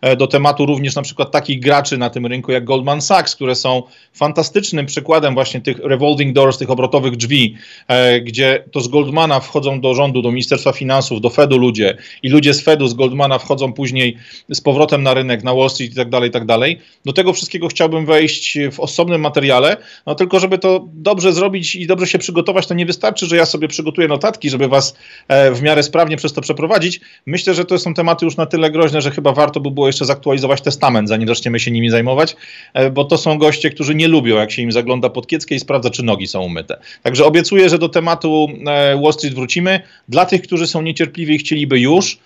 [0.00, 3.54] e, do tematu również na przykład takich graczy na tym rynku jak Goldman Sachs, które
[3.54, 3.82] są
[4.12, 7.54] fantastycznym przykładem właśnie tych revolving doors, tych obrotowych drzwi,
[7.88, 12.28] e, gdzie to z Goldmana wchodzą do rządu, do Ministerstwa Finansów, do Fedu ludzie i
[12.28, 14.16] ludzie z Fedu, z Goldmana wchodzą później
[14.48, 16.78] z powrotem na rynek, na Wall Street i tak dalej, i tak dalej.
[17.04, 19.76] Do tego wszystkiego chciałbym wejść w osobnym materiale,
[20.06, 23.46] no tylko żeby to dobrze zrobić i dobrze się przygotować, to nie wystarczy, że ja
[23.46, 24.96] sobie przygotuję notatki, żeby was
[25.28, 27.00] e, w miarę sprawnie przez to przeprowadzić.
[27.26, 30.04] Myślę, że to są tematy już na tyle groźne, że chyba warto by było jeszcze
[30.04, 32.36] zaktualizować testament, zanim zaczniemy się nimi zajmować,
[32.74, 35.60] e, bo to są goście, którzy nie lubią, jak się im zagląda pod kieckę i
[35.60, 36.80] sprawdza, czy nogi są umyte.
[37.02, 39.80] Także obiecuję, że do tematu e, Wall Street wrócimy.
[40.08, 42.18] Dla tych, którzy są niecierpliwi i chcieliby już,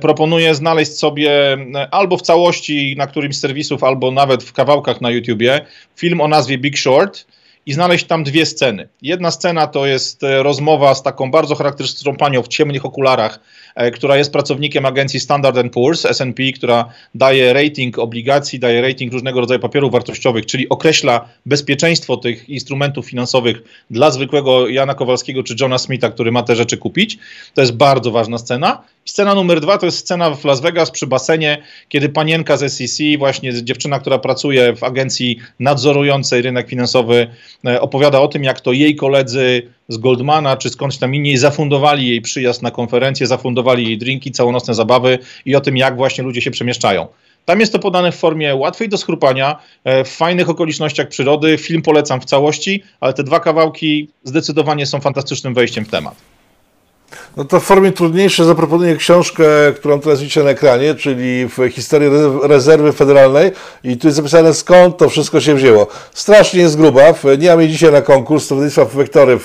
[0.00, 1.58] proponuję znaleźć sobie
[1.90, 5.60] albo w całości na którymś z serwisów, albo nawet w kawałkach na YouTubie
[5.96, 7.26] film o nazwie Big Short
[7.66, 8.88] i znaleźć tam dwie sceny.
[9.02, 13.40] Jedna scena to jest rozmowa z taką bardzo charakterystyczną panią w ciemnych okularach,
[13.74, 19.40] E, która jest pracownikiem agencji Standard Poor's, S&P, która daje rating obligacji, daje rating różnego
[19.40, 25.78] rodzaju papierów wartościowych, czyli określa bezpieczeństwo tych instrumentów finansowych dla zwykłego Jana Kowalskiego czy Johna
[25.78, 27.18] Smitha, który ma te rzeczy kupić.
[27.54, 28.82] To jest bardzo ważna scena.
[29.04, 32.98] Scena numer dwa to jest scena w Las Vegas przy basenie, kiedy panienka z SEC,
[33.18, 37.26] właśnie dziewczyna, która pracuje w agencji nadzorującej rynek finansowy,
[37.66, 42.08] e, opowiada o tym, jak to jej koledzy z Goldmana czy skądś tam indziej zafundowali
[42.08, 46.42] jej przyjazd na konferencję, zafundowali jej drinki, całonocne zabawy i o tym, jak właśnie ludzie
[46.42, 47.06] się przemieszczają.
[47.44, 51.58] Tam jest to podane w formie łatwej do schrupania, e, w fajnych okolicznościach przyrody.
[51.58, 56.31] Film polecam w całości, ale te dwa kawałki zdecydowanie są fantastycznym wejściem w temat.
[57.36, 59.44] No to w formie trudniejszej zaproponuję książkę,
[59.76, 62.08] którą teraz widzicie na ekranie, czyli w historii
[62.42, 63.50] rezerwy federalnej.
[63.84, 65.86] I tu jest zapisane skąd to wszystko się wzięło.
[66.14, 67.02] Strasznie jest gruba,
[67.38, 69.38] nie mam jej dzisiaj na konkurs, to wydawnictwo Wektory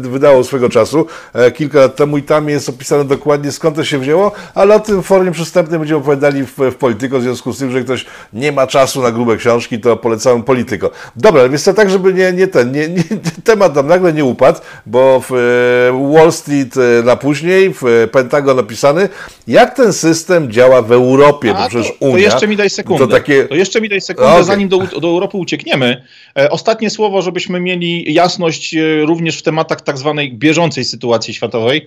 [0.00, 2.18] wydało swego czasu e, kilka lat temu.
[2.18, 5.78] I tam jest opisane dokładnie skąd to się wzięło, ale o tym w formie przystępnej
[5.78, 9.12] będziemy opowiadali w, w Polityko, w związku z tym, że ktoś nie ma czasu na
[9.12, 10.90] grube książki, to polecam Polityko.
[11.16, 13.02] Dobra, więc to tak, żeby nie, nie ten, nie, nie,
[13.44, 18.08] temat nam nagle nie upadł, bo w e, Wall Street E, na później, w e,
[18.08, 19.08] Pentagon napisany,
[19.46, 22.12] jak ten system działa w Europie, A, bo przecież to, Unia...
[22.12, 23.44] To jeszcze mi daj sekundę, to, takie...
[23.44, 24.44] to jeszcze mi daj sekundę, okay.
[24.44, 26.04] zanim do, do Europy uciekniemy.
[26.38, 31.86] E, ostatnie słowo, żebyśmy mieli jasność również w tematach tak zwanej bieżącej sytuacji światowej.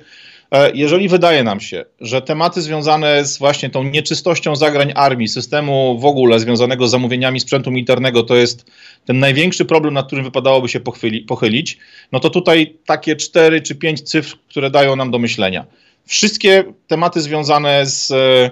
[0.74, 6.06] Jeżeli wydaje nam się, że tematy związane z właśnie tą nieczystością zagrań armii, systemu w
[6.06, 8.72] ogóle związanego z zamówieniami sprzętu militarnego to jest
[9.06, 11.78] ten największy problem, nad którym wypadałoby się pochyli, pochylić,
[12.12, 15.66] no to tutaj takie cztery czy pięć cyfr, które dają nam do myślenia.
[16.06, 18.52] Wszystkie tematy związane z e,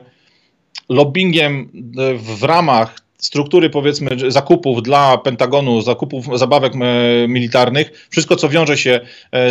[0.89, 8.49] lobbyingiem e, w ramach struktury powiedzmy zakupów dla Pentagonu, zakupów zabawek e, militarnych, wszystko co
[8.49, 8.99] wiąże się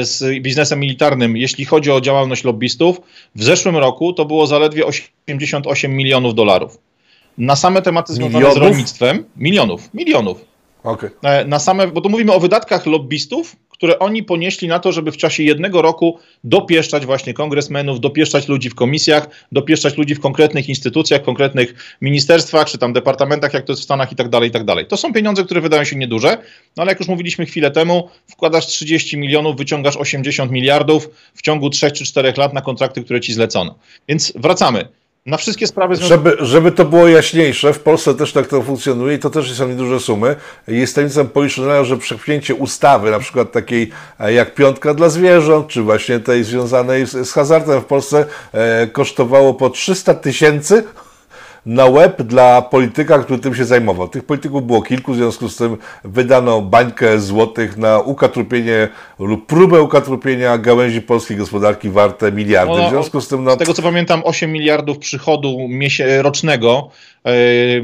[0.02, 3.00] z biznesem militarnym, jeśli chodzi o działalność lobbystów,
[3.34, 6.78] w zeszłym roku to było zaledwie 88 milionów dolarów.
[7.38, 8.58] na same tematy związane milionów?
[8.58, 9.24] z rolnictwem.
[9.36, 10.44] Milionów, milionów.
[10.84, 11.10] Okay.
[11.22, 15.12] E, na same, bo tu mówimy o wydatkach lobbystów, które oni ponieśli na to, żeby
[15.12, 20.68] w czasie jednego roku dopieszczać właśnie kongresmenów, dopieszczać ludzi w komisjach, dopieszczać ludzi w konkretnych
[20.68, 24.52] instytucjach, konkretnych ministerstwach, czy tam departamentach, jak to jest w Stanach i tak dalej, i
[24.52, 24.86] tak dalej.
[24.86, 26.38] To są pieniądze, które wydają się nieduże,
[26.76, 31.70] no ale jak już mówiliśmy chwilę temu, wkładasz 30 milionów, wyciągasz 80 miliardów w ciągu
[31.70, 33.78] 3 czy 4 lat na kontrakty, które ci zlecono.
[34.08, 34.88] Więc wracamy
[35.26, 36.30] na wszystkie sprawy związane...
[36.30, 39.68] Żeby, żeby to było jaśniejsze, w Polsce też tak to funkcjonuje i to też są
[39.68, 40.36] nieduże sumy.
[40.68, 45.82] Jest tajemnicą policzone, że przepchnięcie ustawy, na przykład takiej e, jak piątka dla zwierząt, czy
[45.82, 50.84] właśnie tej związanej z, z hazardem w Polsce, e, kosztowało po 300 tysięcy
[51.66, 54.08] na web dla polityka, który tym się zajmował.
[54.08, 59.82] Tych polityków było kilku, w związku z tym wydano bańkę złotych na ukatrupienie lub próbę
[59.82, 62.86] ukatrupienia gałęzi polskiej gospodarki warte miliardy.
[62.86, 63.44] w związku z tym...
[63.44, 63.54] No...
[63.54, 65.58] Z tego co pamiętam, 8 miliardów przychodu
[66.22, 66.90] rocznego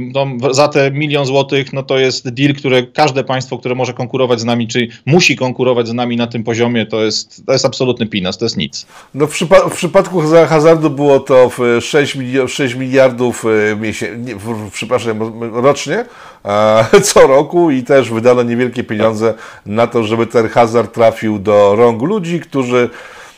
[0.01, 4.41] no, za te milion złotych, no to jest deal, które każde państwo, które może konkurować
[4.41, 8.07] z nami, czy musi konkurować z nami na tym poziomie, to jest, to jest absolutny
[8.07, 8.87] pinas, to jest nic.
[9.15, 11.51] No w, przypa w przypadku hazardu było to
[11.81, 14.35] 6, milio 6 miliardów e, miesięcznie,
[14.73, 16.05] przepraszam, rocznie,
[17.03, 19.35] co roku i też wydano niewielkie pieniądze
[19.67, 22.91] na to, żeby ten hazard trafił do rąk ludzi, którzy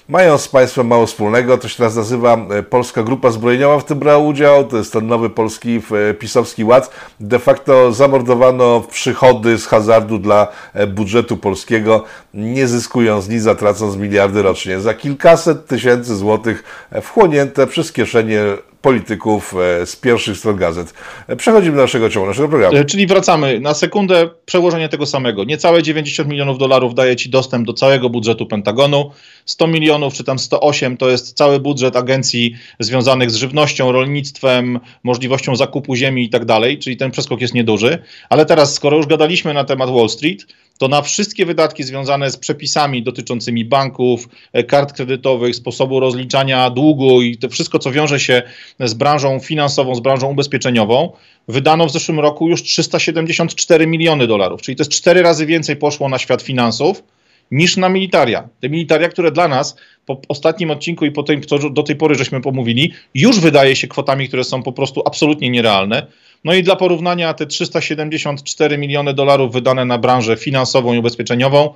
[0.08, 1.58] mają z państwem mało wspólnego.
[1.58, 4.64] To się teraz nazywa e, Polska Grupa Zbrojeniowa w tym brała udział.
[4.64, 6.90] To jest ten nowy polski e, pisowski ład.
[7.20, 13.96] De facto zamordowano przychody z hazardu dla e, budżetu polskiego, nie zyskując nic, a tracąc
[13.96, 14.80] miliardy rocznie.
[14.80, 16.64] Za kilkaset tysięcy złotych
[17.02, 18.40] wchłonięte przez kieszenie
[18.84, 20.94] polityków e, z pierwszych stron gazet.
[21.28, 22.76] E, przechodzimy do naszego ciągu, naszego programu.
[22.76, 25.44] E, czyli wracamy na sekundę, przełożenie tego samego.
[25.44, 29.10] Niecałe 90 milionów dolarów daje Ci dostęp do całego budżetu Pentagonu.
[29.46, 35.56] 100 milionów, czy tam 108 to jest cały budżet agencji związanych z żywnością, rolnictwem, możliwością
[35.56, 37.98] zakupu ziemi i tak dalej, czyli ten przeskok jest nieduży.
[38.28, 40.46] Ale teraz, skoro już gadaliśmy na temat Wall Street,
[40.78, 47.22] to na wszystkie wydatki związane z przepisami dotyczącymi banków, e, kart kredytowych, sposobu rozliczania długu
[47.22, 48.42] i to wszystko, co wiąże się
[48.80, 51.12] z branżą finansową, z branżą ubezpieczeniową,
[51.48, 56.08] wydano w zeszłym roku już 374 miliony dolarów, czyli to jest cztery razy więcej poszło
[56.08, 57.02] na świat finansów
[57.50, 58.48] niż na militaria.
[58.60, 62.14] Te militaria, które dla nas po ostatnim odcinku i po tym, co do tej pory
[62.14, 66.06] żeśmy pomówili, już wydaje się kwotami, które są po prostu absolutnie nierealne.
[66.44, 71.74] No i dla porównania te 374 miliony dolarów wydane na branżę finansową i ubezpieczeniową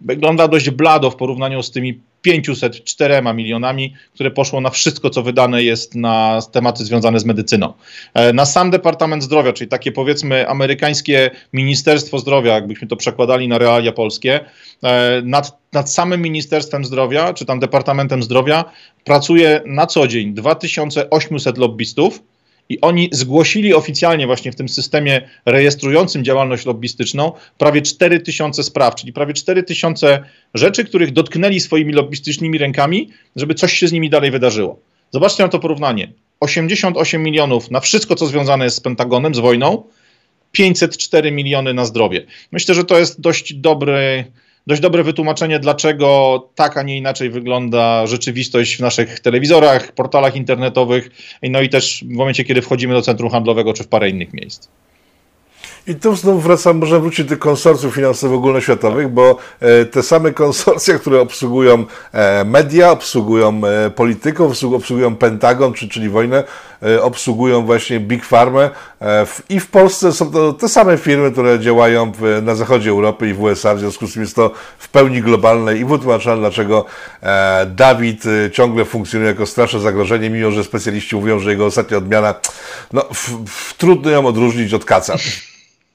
[0.00, 5.62] wygląda dość blado w porównaniu z tymi 504 milionami, które poszło na wszystko, co wydane
[5.62, 7.72] jest na tematy związane z medycyną.
[8.14, 13.58] E, na sam Departament Zdrowia, czyli takie powiedzmy amerykańskie Ministerstwo Zdrowia, jakbyśmy to przekładali na
[13.58, 14.40] realia polskie,
[14.82, 18.64] e, nad, nad samym Ministerstwem Zdrowia, czy tam Departamentem Zdrowia
[19.04, 22.22] pracuje na co dzień 2800 lobbystów,
[22.68, 28.94] i oni zgłosili oficjalnie właśnie w tym systemie rejestrującym działalność lobbystyczną prawie 4 tysiące spraw,
[28.94, 34.10] czyli prawie 4 tysiące rzeczy, których dotknęli swoimi lobbystycznymi rękami, żeby coś się z nimi
[34.10, 34.80] dalej wydarzyło.
[35.10, 36.12] Zobaczcie na to porównanie.
[36.40, 39.84] 88 milionów na wszystko, co związane jest z Pentagonem, z wojną,
[40.52, 42.26] 504 miliony na zdrowie.
[42.52, 44.24] Myślę, że to jest dość dobry,
[44.68, 51.10] dość dobre wytłumaczenie, dlaczego tak, a nie inaczej wygląda rzeczywistość w naszych telewizorach, portalach internetowych,
[51.42, 54.68] no i też w momencie, kiedy wchodzimy do centrum handlowego czy w parę innych miejsc.
[55.88, 60.98] I tu znowu wracam, można wrócić do konsorcjów finansowych ogólnoświatowych, bo e, te same konsorcja,
[60.98, 66.44] które obsługują e, media, obsługują e, polityków, obsługują Pentagon, czyli wojnę,
[67.02, 68.70] obsługują właśnie Big Pharma
[69.48, 73.42] i w Polsce są to te same firmy, które działają na zachodzie Europy i w
[73.42, 76.84] USA, w związku z tym jest to w pełni globalne i wytłumaczalne, dlaczego
[77.66, 78.22] Dawid
[78.52, 82.34] ciągle funkcjonuje jako straszne zagrożenie, mimo że specjaliści mówią, że jego ostatnia odmiana,
[82.92, 85.16] no, w, w, trudno ją odróżnić od kaca.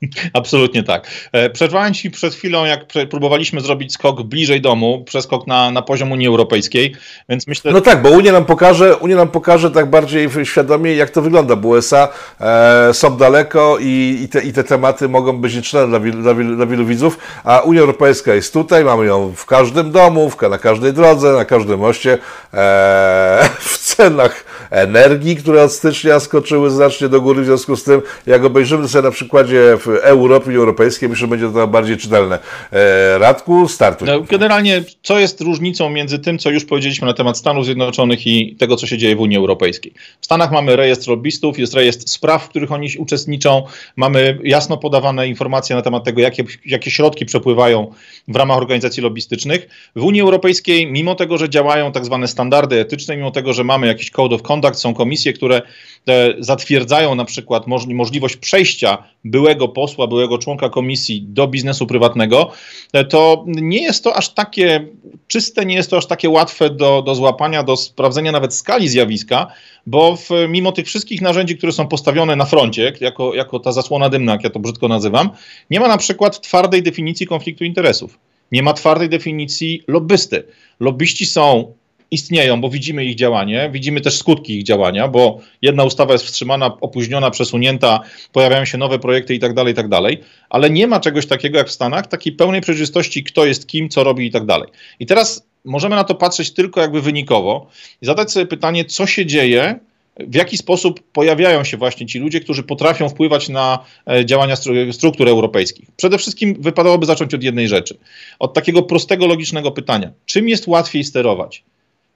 [0.33, 1.07] Absolutnie tak.
[1.31, 6.11] E, przerwałem Ci przed chwilą, jak próbowaliśmy zrobić skok bliżej domu, przeskok na, na poziom
[6.11, 6.95] Unii Europejskiej,
[7.29, 7.71] więc myślę...
[7.71, 11.55] No tak, bo Unia nam pokaże, Unia nam pokaże tak bardziej świadomie, jak to wygląda,
[11.55, 12.07] bo USA
[12.41, 16.65] e, są daleko i, i, te, i te tematy mogą być nieczytelne dla, dla, dla
[16.65, 20.93] wielu widzów, a Unia Europejska jest tutaj, mamy ją w każdym domu, w, na każdej
[20.93, 22.17] drodze, na każdym moście,
[22.53, 28.01] e, w cenach energii, które od stycznia skoczyły znacznie do góry, w związku z tym,
[28.27, 32.39] jak obejrzymy sobie na przykładzie w Europy i Europejskiej, myślę, że będzie to bardziej czytelne.
[32.71, 34.07] E, Radku, startuj.
[34.07, 38.55] No, generalnie, co jest różnicą między tym, co już powiedzieliśmy na temat Stanów Zjednoczonych i
[38.55, 39.93] tego, co się dzieje w Unii Europejskiej?
[40.21, 43.63] W Stanach mamy rejestr lobbystów, jest rejestr spraw, w których oni uczestniczą,
[43.95, 47.93] mamy jasno podawane informacje na temat tego, jakie, jakie środki przepływają
[48.27, 49.67] w ramach organizacji lobbystycznych.
[49.95, 53.87] W Unii Europejskiej, mimo tego, że działają tak zwane standardy etyczne, mimo tego, że mamy
[53.87, 55.61] jakiś code of conduct, Conduct, są komisje, które
[56.07, 62.51] e, zatwierdzają na przykład możliwość przejścia byłego posła, byłego członka komisji do biznesu prywatnego,
[62.93, 64.87] e, to nie jest to aż takie
[65.27, 69.47] czyste, nie jest to aż takie łatwe do, do złapania, do sprawdzenia nawet skali zjawiska,
[69.85, 74.09] bo w, mimo tych wszystkich narzędzi, które są postawione na froncie, jako, jako ta zasłona
[74.09, 75.29] dymna, jak ja to brzydko nazywam,
[75.69, 78.19] nie ma na przykład twardej definicji konfliktu interesów.
[78.51, 80.43] Nie ma twardej definicji lobbysty.
[80.79, 81.73] Lobbyści są
[82.13, 86.77] istnieją, bo widzimy ich działanie, widzimy też skutki ich działania, bo jedna ustawa jest wstrzymana,
[86.81, 87.99] opóźniona, przesunięta,
[88.31, 91.57] pojawiają się nowe projekty i tak dalej, i tak dalej, ale nie ma czegoś takiego
[91.57, 94.69] jak w Stanach, takiej pełnej przejrzystości, kto jest kim, co robi i tak dalej.
[94.99, 97.67] I teraz możemy na to patrzeć tylko jakby wynikowo
[98.01, 99.79] i zadać sobie pytanie, co się dzieje,
[100.19, 104.55] w jaki sposób pojawiają się właśnie ci ludzie, którzy potrafią wpływać na e, działania
[104.91, 105.91] struktur europejskich.
[105.95, 107.97] Przede wszystkim wypadałoby zacząć od jednej rzeczy.
[108.39, 110.11] Od takiego prostego, logicznego pytania.
[110.25, 111.63] Czym jest łatwiej sterować?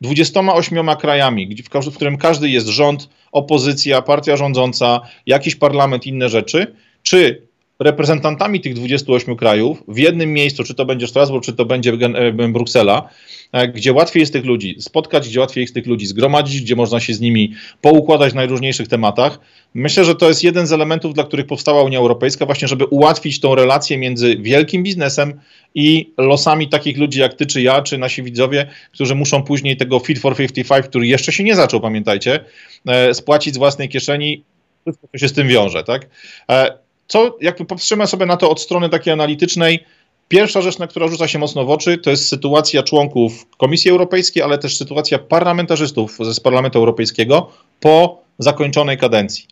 [0.01, 1.55] 28 krajami,
[1.91, 7.47] w którym każdy jest rząd, opozycja, partia rządząca, jakiś parlament, inne rzeczy, czy
[7.79, 12.31] reprezentantami tych 28 krajów w jednym miejscu, czy to będzie Strasburg, czy to będzie e,
[12.31, 13.09] Bruksela,
[13.73, 17.13] gdzie łatwiej jest tych ludzi spotkać, gdzie łatwiej jest tych ludzi zgromadzić, gdzie można się
[17.13, 19.39] z nimi poukładać w najróżniejszych tematach.
[19.73, 23.39] Myślę, że to jest jeden z elementów, dla których powstała Unia Europejska, właśnie żeby ułatwić
[23.39, 25.39] tą relację między wielkim biznesem
[25.75, 29.99] i losami takich ludzi jak ty, czy ja, czy nasi widzowie, którzy muszą później tego
[29.99, 32.39] Fit for 55, który jeszcze się nie zaczął, pamiętajcie,
[32.87, 34.43] e, spłacić z własnej kieszeni,
[34.81, 36.09] wszystko, co się z tym wiąże, tak?
[37.07, 39.79] co, jakby patrzymy sobie na to od strony takiej analitycznej,
[40.27, 44.43] Pierwsza rzecz, na która rzuca się mocno w oczy, to jest sytuacja członków Komisji Europejskiej,
[44.43, 47.49] ale też sytuacja parlamentarzystów z Parlamentu Europejskiego
[47.79, 49.45] po zakończonej kadencji.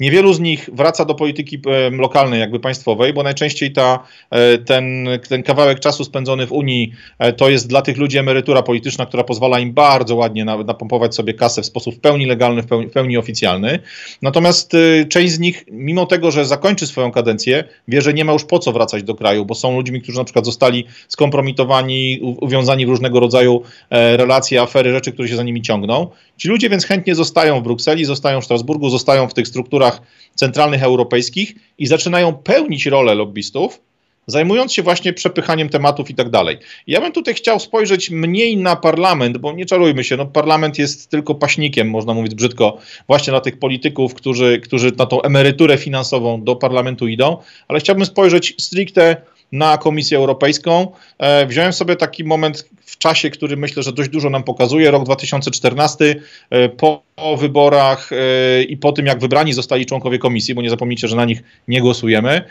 [0.00, 1.58] Niewielu z nich wraca do polityki
[1.90, 3.98] lokalnej, jakby państwowej, bo najczęściej ta,
[4.30, 8.62] e, ten, ten kawałek czasu spędzony w Unii e, to jest dla tych ludzi emerytura
[8.62, 12.66] polityczna, która pozwala im bardzo ładnie napompować sobie kasę w sposób w pełni legalny, w
[12.66, 13.78] pełni, w pełni oficjalny.
[14.22, 18.32] Natomiast e, część z nich, mimo tego, że zakończy swoją kadencję, wie, że nie ma
[18.32, 22.86] już po co wracać do kraju, bo są ludźmi, którzy na przykład zostali skompromitowani, uwiązani
[22.86, 26.06] w różnego rodzaju relacje, afery, rzeczy, które się za nimi ciągną.
[26.36, 29.85] Ci ludzie więc chętnie zostają w Brukseli, zostają w Strasburgu, zostają w tych strukturach
[30.34, 33.80] centralnych europejskich i zaczynają pełnić rolę lobbystów,
[34.26, 36.58] zajmując się właśnie przepychaniem tematów i tak dalej.
[36.86, 41.10] Ja bym tutaj chciał spojrzeć mniej na parlament, bo nie czarujmy się, no parlament jest
[41.10, 46.44] tylko paśnikiem, można mówić brzydko, właśnie dla tych polityków, którzy, którzy na tą emeryturę finansową
[46.44, 47.36] do parlamentu idą,
[47.68, 49.16] ale chciałbym spojrzeć stricte
[49.52, 50.92] na Komisję Europejską.
[51.18, 55.04] E, wziąłem sobie taki moment w czasie, który myślę, że dość dużo nam pokazuje, rok
[55.04, 56.14] 2014,
[56.50, 57.02] e, po
[57.38, 61.24] wyborach e, i po tym, jak wybrani zostali członkowie komisji, bo nie zapomnijcie, że na
[61.24, 62.42] nich nie głosujemy,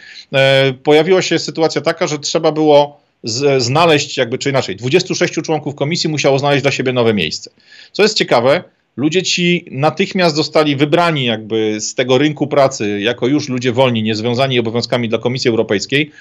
[0.84, 3.00] pojawiła się sytuacja taka, że trzeba było
[3.58, 7.52] znaleźć, jakby czy inaczej, 26 członków komisji musiało znaleźć dla siebie nowe miejsce.
[7.92, 8.64] Co jest ciekawe,
[8.98, 14.60] ludzie ci natychmiast zostali wybrani jakby z tego rynku pracy jako już ludzie wolni, niezwiązani
[14.60, 16.12] obowiązkami dla Komisji Europejskiej,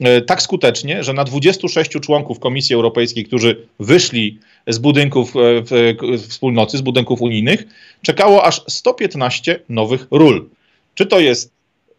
[0.00, 6.78] e, tak skutecznie, że na 26 członków Komisji Europejskiej, którzy wyszli z budynków e, wspólnoty,
[6.78, 7.64] z budynków unijnych,
[8.02, 10.48] czekało aż 115 nowych ról.
[10.94, 11.54] Czy to jest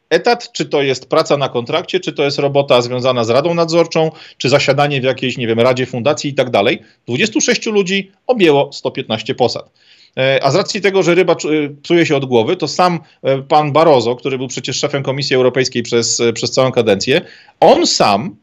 [0.10, 4.12] etat, czy to jest praca na kontrakcie, czy to jest robota związana z Radą Nadzorczą,
[4.38, 6.82] czy zasiadanie w jakiejś, nie wiem, Radzie Fundacji i tak dalej.
[7.08, 9.70] 26 ludzi objęło 115 posad.
[10.18, 11.36] E, a z racji tego, że ryba
[11.84, 15.84] psuje się od głowy, to sam e, pan Barroso, który był przecież szefem Komisji Europejskiej
[15.84, 17.22] przez, e, przez całą kadencję,
[17.60, 18.36] on sam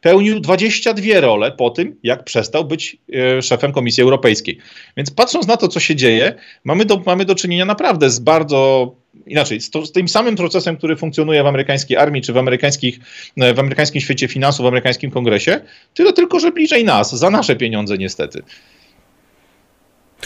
[0.00, 2.96] pełnił 22 role po tym, jak przestał być
[3.42, 4.58] szefem Komisji Europejskiej.
[4.96, 8.92] Więc patrząc na to, co się dzieje, mamy do, mamy do czynienia naprawdę z bardzo
[9.26, 13.00] inaczej, z, to, z, tym samym procesem, który funkcjonuje w amerykańskiej armii, czy w, amerykańskich,
[13.54, 15.60] w amerykańskim świecie finansów, w amerykańskim kongresie,
[15.94, 18.42] tyle tylko, że bliżej nas, za nasze pieniądze niestety.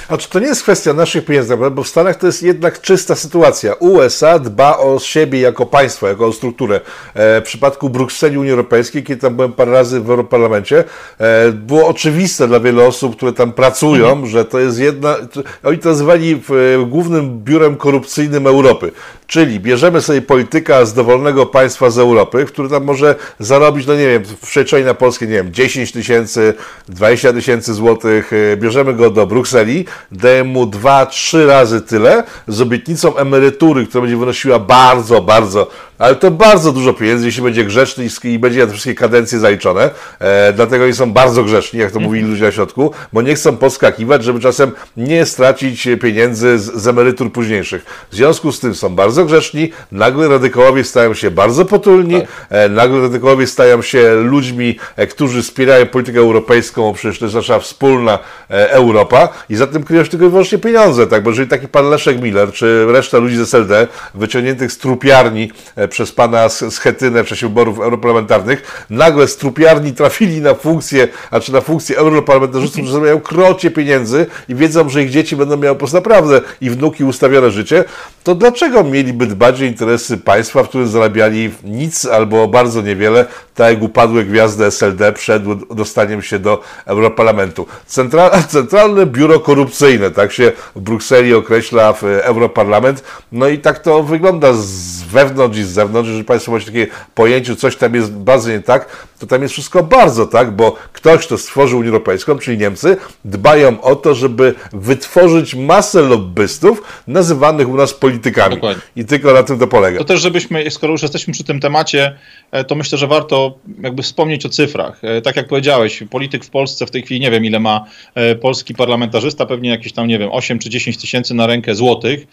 [0.09, 3.14] A czy to nie jest kwestia naszych pieniędzy, bo w Stanach to jest jednak czysta
[3.14, 3.74] sytuacja.
[3.74, 6.80] USA dba o siebie jako państwo, jako o strukturę.
[7.14, 10.84] E, w przypadku Brukseli Unii Europejskiej, kiedy tam byłem parę razy w Europarlamencie,
[11.18, 14.26] e, było oczywiste dla wielu osób, które tam pracują, mhm.
[14.26, 15.16] że to jest jedna,
[15.64, 18.92] oni to nazywali w, głównym biurem korupcyjnym Europy.
[19.31, 24.07] Czyli bierzemy sobie polityka z dowolnego państwa z Europy, który tam może zarobić, no nie
[24.07, 26.55] wiem, w przeliczeniu na polskie, nie wiem, 10 tysięcy,
[26.89, 32.61] 20 tysięcy złotych, e, bierzemy go do Brukseli, daje mu dwa, trzy razy tyle z
[32.61, 35.70] obietnicą emerytury, która będzie wynosiła bardzo, bardzo
[36.01, 39.90] ale to bardzo dużo pieniędzy, jeśli będzie grzeczny i, będzie na te wszystkie kadencje zaliczone.
[40.18, 43.34] E, dlatego oni są bardzo grzeczni, jak to mm mówili ludzie na środku, bo nie
[43.34, 47.84] chcą podskakiwać, żeby czasem nie stracić pieniędzy z, z emerytur późniejszych.
[48.11, 52.30] W związku z tym są bardzo grzeczni, nagle radykałowie stają się bardzo potulni, tak.
[52.51, 57.59] e, nagle radykałowie stają się ludźmi, e, którzy wspierają politykę europejską, przecież to jest nasza
[57.59, 58.18] wspólna
[58.51, 61.22] e, Europa i za tym kryją się tylko i wyłącznie pieniądze, tak?
[61.22, 65.89] Bo jeżeli taki pan Leszek Miller, czy reszta ludzi z SLD, wyciągniętych z trupiarni e,
[65.91, 71.53] przez pana Schetynę w czasie wyborów europarlamentarnych, nagle z trupiarni trafili na funkcję, a czy
[71.53, 75.78] na funkcję europarlamentarzystów, że mają krocie pieniędzy i wiedzą, że ich dzieci będą miały po
[75.78, 77.84] prostu naprawdę i wnuki ustawione życie,
[78.24, 83.74] to dlaczego mieliby dbać o interesy państwa, w którym zarabiali nic albo bardzo niewiele, tak
[83.74, 85.43] jak upadłe gwiazdy SLD przed
[85.74, 87.66] dostaniem się do Europarlamentu.
[87.86, 93.05] Central, Centralne Biuro Korupcyjne, tak się w Brukseli określa w Europarlament.
[93.32, 96.09] No i tak to wygląda z wewnątrz i z zewnątrz.
[96.09, 99.82] Jeżeli Państwo macie takie pojęcie, coś tam jest bardzo nie tak, to tam jest wszystko
[99.82, 105.54] bardzo tak, bo ktoś, kto stworzył Unię Europejską, czyli Niemcy, dbają o to, żeby wytworzyć
[105.54, 108.54] masę lobbystów nazywanych u nas politykami.
[108.54, 108.82] Dokładnie.
[108.96, 109.98] I tylko na tym to polega.
[109.98, 112.16] To też, żebyśmy, skoro już jesteśmy przy tym temacie,
[112.50, 115.04] e, to myślę, że warto jakby wspomnieć o cyfrach.
[115.04, 118.34] E, tak jak powiedziałeś, polityk w Polsce w tej chwili nie wiem, ile ma e,
[118.34, 122.26] polski parlamentarzysta, pewnie jakieś tam, nie wiem, 8 czy 10 tysięcy na rękę złotych.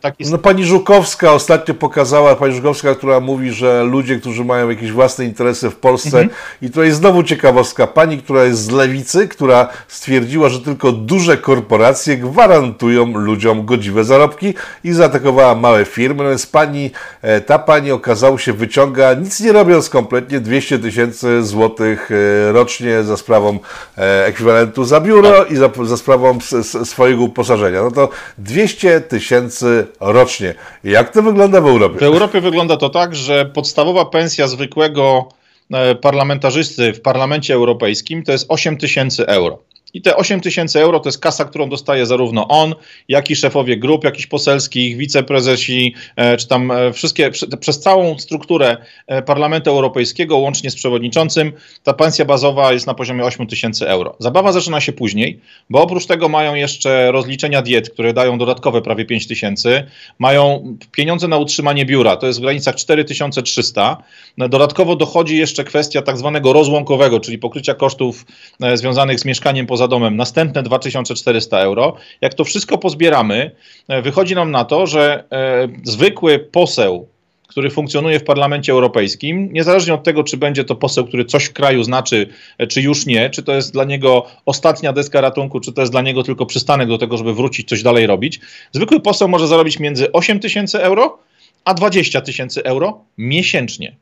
[0.00, 0.24] Taki...
[0.24, 5.24] No pani Żukowska ostatnio pokazała, pani Żukowska, która mówi, że ludzie, którzy mają jakieś własne
[5.24, 6.38] interesy w Polsce mhm.
[6.62, 12.16] i tutaj znowu ciekawostka, pani, która jest z lewicy, która stwierdziła, że tylko duże korporacje
[12.16, 14.54] gwarantują ludziom godziwe zarobki
[14.84, 16.90] i zaatakowała małe firmy, no więc pani,
[17.22, 23.02] e, ta pani okazało się wyciąga, nic nie robiąc kompletnie, 200 tysięcy złotych e, rocznie
[23.02, 23.58] za sprawą
[23.98, 25.50] e, ekwiwalentu za biuro tak.
[25.50, 26.38] i za, za sprawą
[26.84, 27.82] swojego uposażenia.
[27.82, 28.08] No to
[28.38, 30.54] 200 tysięcy rocznie.
[30.84, 31.98] Jak to wygląda w Europie?
[31.98, 35.28] W Europie wygląda to tak, że podstawowa pensja zwykłego
[36.00, 39.62] parlamentarzysty w Parlamencie Europejskim to jest 8 tysięcy euro.
[39.94, 42.74] I te 8 tysięcy euro to jest kasa, którą dostaje zarówno on,
[43.08, 47.30] jak i szefowie grup jakichś poselskich, wiceprezesi, e, czy tam e, wszystkie,
[47.60, 48.76] przez całą strukturę
[49.06, 54.16] e, Parlamentu Europejskiego, łącznie z przewodniczącym, ta pensja bazowa jest na poziomie 8 tysięcy euro.
[54.18, 55.40] Zabawa zaczyna się później,
[55.70, 59.84] bo oprócz tego mają jeszcze rozliczenia diet, które dają dodatkowe prawie 5 tysięcy,
[60.18, 63.96] mają pieniądze na utrzymanie biura, to jest w granicach 4300.
[64.38, 68.26] Dodatkowo dochodzi jeszcze kwestia tak zwanego rozłąkowego, czyli pokrycia kosztów
[68.74, 71.96] związanych z mieszkaniem poza domem następne 2400 euro.
[72.20, 73.50] Jak to wszystko pozbieramy,
[73.88, 77.08] e, wychodzi nam na to, że e, zwykły poseł,
[77.48, 81.52] który funkcjonuje w Parlamencie Europejskim, niezależnie od tego, czy będzie to poseł, który coś w
[81.52, 82.26] kraju znaczy,
[82.58, 85.92] e, czy już nie, czy to jest dla niego ostatnia deska ratunku, czy to jest
[85.92, 88.40] dla niego tylko przystanek do tego, żeby wrócić, coś dalej robić,
[88.72, 91.18] zwykły poseł może zarobić między 8 tysięcy euro
[91.64, 93.96] a 20 tysięcy euro miesięcznie.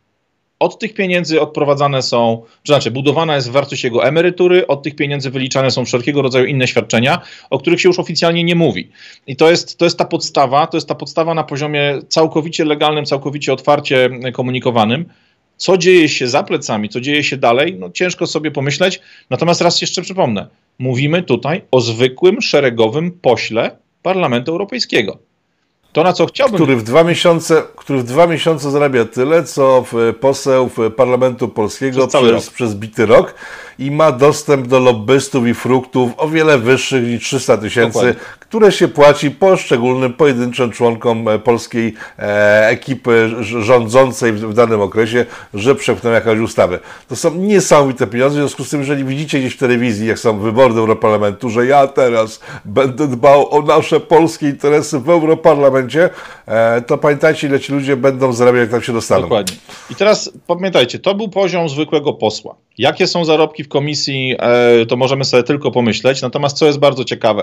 [0.62, 5.70] Od tych pieniędzy odprowadzane są, znaczy budowana jest wartość jego emerytury, od tych pieniędzy wyliczane
[5.70, 8.90] są wszelkiego rodzaju inne świadczenia, o których się już oficjalnie nie mówi.
[9.26, 13.04] I to jest, to jest ta podstawa, to jest ta podstawa na poziomie całkowicie legalnym,
[13.04, 15.04] całkowicie otwarcie komunikowanym.
[15.56, 19.00] Co dzieje się za plecami, co dzieje się dalej, no ciężko sobie pomyśleć.
[19.30, 20.46] Natomiast raz jeszcze przypomnę,
[20.78, 25.31] mówimy tutaj o zwykłym, szeregowym pośle Parlamentu Europejskiego.
[25.92, 26.56] To, na co chciałbym...
[26.56, 29.84] Który w dwa miesiące, który w dwa miesiące zarabia tyle, co
[30.20, 33.34] poseł Parlamentu Polskiego przez, przez, przez bity rok
[33.78, 38.88] i ma dostęp do lobbystów i fruktów o wiele wyższych niż 300 tysięcy, które się
[38.88, 46.10] płaci poszczególnym pojedynczym członkom e, polskiej e, ekipy rządzącej w, w danym okresie, że przepchną
[46.10, 46.78] jakąś ustawę.
[47.08, 50.38] To są niesamowite pieniądze, w związku z tym, jeżeli widzicie gdzieś w telewizji, jak są
[50.38, 56.10] wybory do Europarlamentu, że ja teraz będę dbał o nasze polskie interesy w Europarlamencie,
[56.46, 59.22] e, to pamiętajcie, ile ci ludzie będą zarabiać, jak tam się dostaną.
[59.22, 59.56] Dokładnie.
[59.90, 62.54] I teraz pamiętajcie, to był poziom zwykłego posła.
[62.78, 66.22] Jakie są zarobki w komisji, e, to możemy sobie tylko pomyśleć.
[66.22, 67.42] Natomiast co jest bardzo ciekawe,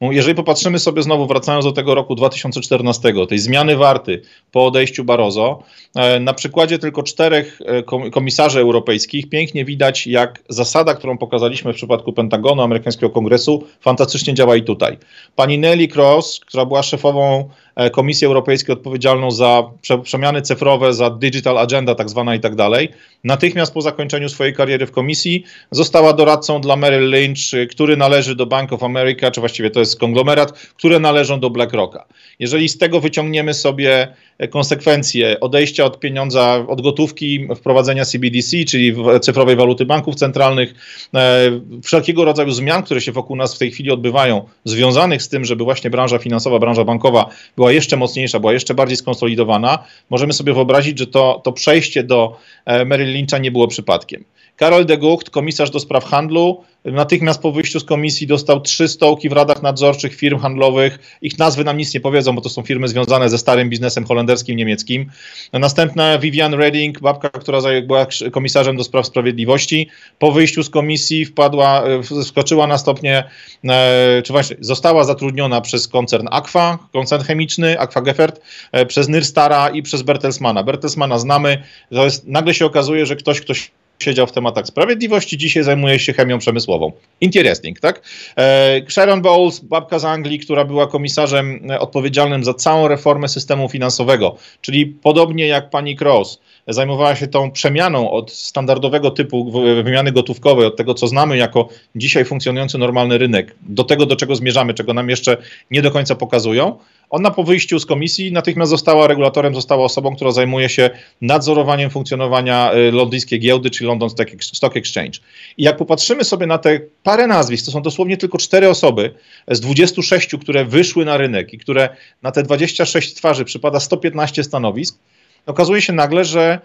[0.00, 5.62] jeżeli popatrzymy sobie znowu, wracając do tego roku 2014, tej zmiany warty po odejściu Barozo,
[5.96, 11.76] e, na przykładzie tylko czterech e, komisarzy europejskich pięknie widać, jak zasada, którą pokazaliśmy w
[11.76, 14.98] przypadku Pentagonu, amerykańskiego kongresu, fantastycznie działa i tutaj.
[15.36, 17.48] Pani Nelly Cross, która była szefową
[17.92, 19.62] Komisji Europejskiej odpowiedzialną za
[20.02, 22.88] przemiany cyfrowe, za digital agenda tak zwana i tak dalej,
[23.24, 28.46] natychmiast po zakończeniu swojej kariery w komisji została doradcą dla Merrill Lynch, który należy do
[28.46, 32.04] Bank of America, czy właściwie to jest konglomerat które należą do BlackRocka.
[32.38, 34.08] Jeżeli z tego wyciągniemy sobie
[34.50, 40.74] konsekwencje odejścia od pieniądza, od gotówki, wprowadzenia CBDC, czyli cyfrowej waluty banków centralnych,
[41.14, 41.50] e,
[41.82, 45.64] wszelkiego rodzaju zmian, które się wokół nas w tej chwili odbywają, związanych z tym, żeby
[45.64, 50.98] właśnie branża finansowa, branża bankowa była jeszcze mocniejsza, była jeszcze bardziej skonsolidowana, możemy sobie wyobrazić,
[50.98, 54.24] że to, to przejście do e, Merrill Lyncha nie było przypadkiem.
[54.60, 59.28] Karol de Gucht, komisarz do spraw handlu, natychmiast po wyjściu z komisji dostał trzy stołki
[59.28, 61.18] w radach nadzorczych firm handlowych.
[61.22, 64.56] Ich nazwy nam nic nie powiedzą, bo to są firmy związane ze starym biznesem holenderskim,
[64.56, 65.10] niemieckim.
[65.52, 69.88] Następna Vivian Redding, babka, która była komisarzem do spraw sprawiedliwości.
[70.18, 71.82] Po wyjściu z komisji wpadła,
[72.22, 73.24] wskoczyła na stopnie,
[73.64, 78.40] e, czy właśnie została zatrudniona przez koncern Aqua, koncern chemiczny, Aqua Geffert,
[78.72, 80.62] e, przez Nyrstara i przez Bertelsmana.
[80.62, 83.70] Bertelsmana znamy, to jest, nagle się okazuje, że ktoś, ktoś
[84.02, 86.92] siedział w tematach sprawiedliwości, dzisiaj zajmuje się chemią przemysłową.
[87.20, 88.02] Interesting, tak?
[88.36, 93.68] E, Sharon Bowles, babka z Anglii, która była komisarzem e, odpowiedzialnym za całą reformę systemu
[93.68, 99.52] finansowego, czyli podobnie jak pani Cross, zajmowała się tą przemianą od standardowego typu
[99.84, 104.36] wymiany gotówkowej, od tego, co znamy jako dzisiaj funkcjonujący normalny rynek, do tego, do czego
[104.36, 105.36] zmierzamy, czego nam jeszcze
[105.70, 106.78] nie do końca pokazują.
[107.10, 110.90] Ona po wyjściu z komisji natychmiast została regulatorem, została osobą, która zajmuje się
[111.20, 115.18] nadzorowaniem funkcjonowania y, londyńskiej giełdy, czyli London Stock Exchange.
[115.56, 119.14] I jak popatrzymy sobie na te parę nazwisk, to są dosłownie tylko cztery osoby
[119.48, 121.88] z 26, które wyszły na rynek i które
[122.22, 124.98] na te 26 twarzy przypada 115 stanowisk,
[125.46, 126.60] okazuje się nagle, że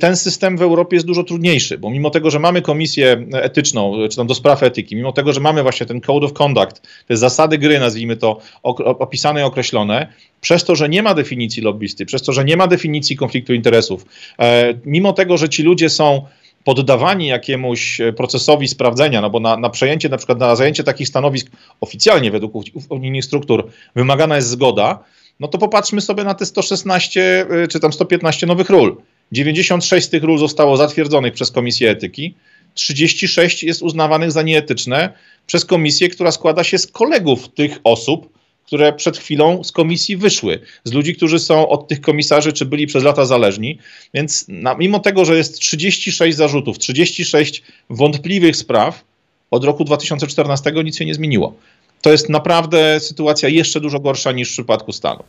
[0.00, 4.16] ten system w Europie jest dużo trudniejszy, bo mimo tego, że mamy komisję etyczną, czy
[4.16, 7.58] tam do spraw etyki, mimo tego, że mamy właśnie ten code of conduct, te zasady
[7.58, 12.32] gry, nazwijmy to, opisane i określone, przez to, że nie ma definicji lobbysty, przez to,
[12.32, 14.06] że nie ma definicji konfliktu interesów,
[14.38, 16.22] e, mimo tego, że ci ludzie są
[16.64, 21.50] poddawani jakiemuś procesowi sprawdzenia, no bo na, na przejęcie, na przykład na zajęcie takich stanowisk
[21.80, 22.52] oficjalnie według
[22.90, 24.98] unijnych struktur wymagana jest zgoda,
[25.40, 28.96] no to popatrzmy sobie na te 116 y, czy tam 115 nowych ról.
[29.32, 32.34] 96 z tych ról zostało zatwierdzonych przez Komisję Etyki,
[32.74, 35.12] 36 jest uznawanych za nieetyczne
[35.46, 40.58] przez komisję, która składa się z kolegów tych osób, które przed chwilą z komisji wyszły,
[40.84, 43.78] z ludzi, którzy są od tych komisarzy, czy byli przez lata zależni.
[44.14, 49.04] Więc na, mimo tego, że jest 36 zarzutów, 36 wątpliwych spraw,
[49.50, 51.54] od roku 2014 nic się nie zmieniło
[52.02, 55.26] to jest naprawdę sytuacja jeszcze dużo gorsza niż w przypadku Stanów.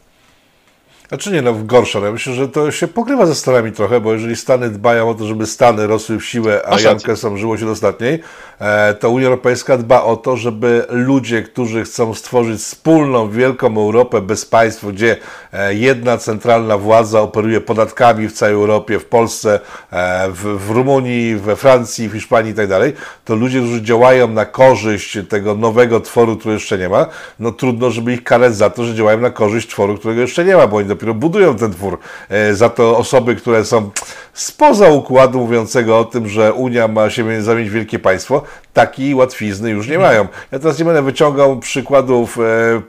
[1.09, 1.99] Znaczy nie, no gorsza.
[1.99, 5.25] Ja myślę, że to się pokrywa ze Stanami trochę, bo jeżeli Stany dbają o to,
[5.25, 8.19] żeby Stany rosły w siłę, a Jan Kessom żyło się dostatniej,
[8.59, 14.21] e, to Unia Europejska dba o to, żeby ludzie, którzy chcą stworzyć wspólną, wielką Europę
[14.21, 15.17] bez państw, gdzie
[15.53, 19.59] e, jedna centralna władza operuje podatkami w całej Europie, w Polsce,
[19.91, 22.93] e, w, w Rumunii, we Francji, w Hiszpanii i tak dalej,
[23.25, 27.05] to ludzie, którzy działają na korzyść tego nowego tworu, który jeszcze nie ma,
[27.39, 30.55] no trudno, żeby ich karać za to, że działają na korzyść tworu, którego jeszcze nie
[30.55, 31.97] ma, bo oni dopiero budują ten twór.
[32.29, 33.91] E, za to osoby, które są
[34.33, 38.43] spoza układu mówiącego o tym, że Unia ma się zamienić w wielkie państwo,
[38.73, 40.27] takiej łatwizny już nie mają.
[40.51, 42.37] Ja teraz nie będę wyciągał przykładów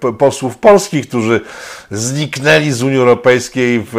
[0.08, 1.40] e, posłów polskich, którzy
[1.90, 3.94] zniknęli z Unii Europejskiej w,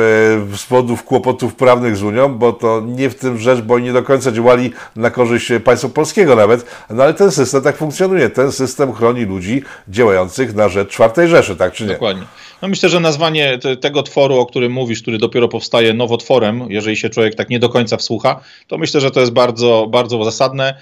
[0.58, 3.94] z powodów kłopotów prawnych z Unią, bo to nie w tym rzecz, bo oni nie
[3.94, 8.30] do końca działali na korzyść państwa polskiego nawet, no ale ten system tak funkcjonuje.
[8.30, 11.94] Ten system chroni ludzi działających na rzecz czwartej Rzeszy, tak czy nie?
[11.94, 12.24] Dokładnie.
[12.62, 16.98] No myślę, że nazwanie te, tego tworu, o którym mówisz, który dopiero powstaje nowotworem, jeżeli
[16.98, 20.76] się człowiek tak nie do końca wsłucha, to myślę, że to jest bardzo, bardzo zasadne,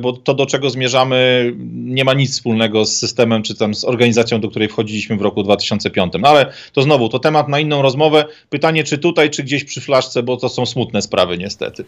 [0.00, 4.40] bo to, do czego zmierzamy, nie ma nic wspólnego z systemem, czy tam z organizacją,
[4.40, 6.12] do której wchodziliśmy w roku 2005.
[6.20, 8.24] No ale to znowu, to temat na inną rozmowę.
[8.50, 11.84] Pytanie, czy tutaj, czy gdzieś przy flaszce, bo to są smutne sprawy niestety.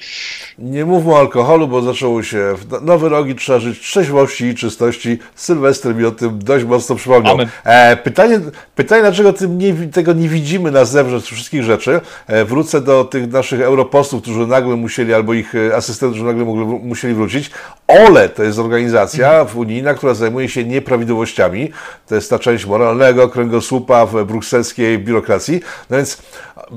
[0.58, 5.18] Nie mówmy o alkoholu, bo zaczęło się nowy rok i trzeba żyć trzeźwości i czystości.
[5.34, 7.38] Sylwester mi o tym dość mocno przypomniał.
[7.64, 8.40] E, pytanie,
[8.74, 12.00] pytanie, dlaczego nie, tego nie widzimy na zewnątrz wszystkich rzeczy.
[12.26, 16.44] E, wrócę do tych naszych europostów, którzy nagle musieli, albo ich e, asystentów, którzy nagle
[16.44, 17.50] mogli, musieli wrócić.
[17.90, 21.72] OLE to jest organizacja unijna, która zajmuje się nieprawidłowościami.
[22.08, 25.60] To jest ta część moralnego kręgosłupa w brukselskiej biurokracji.
[25.90, 26.22] No więc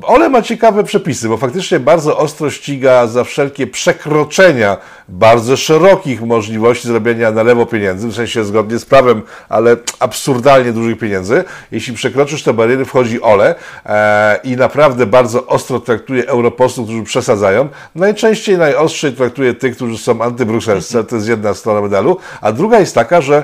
[0.02, 4.78] OLE ma ciekawe przepisy, bo faktycznie bardzo ostro ściga za wszelkie przekroczenia
[5.10, 10.98] bardzo szerokich możliwości zrobienia na lewo pieniędzy, w sensie zgodnie z prawem, ale absurdalnie dużych
[10.98, 11.44] pieniędzy.
[11.72, 13.56] Jeśli przekroczysz te bariery, wchodzi OLE
[13.86, 17.68] e, i naprawdę bardzo ostro traktuje europosłów, którzy przesadzają.
[17.96, 22.96] Najczęściej, najostrzej traktuje tych, którzy są antybrukselscy, to jest jedna strona medalu, a druga jest
[22.96, 23.44] taka, że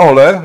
[0.00, 0.42] ole,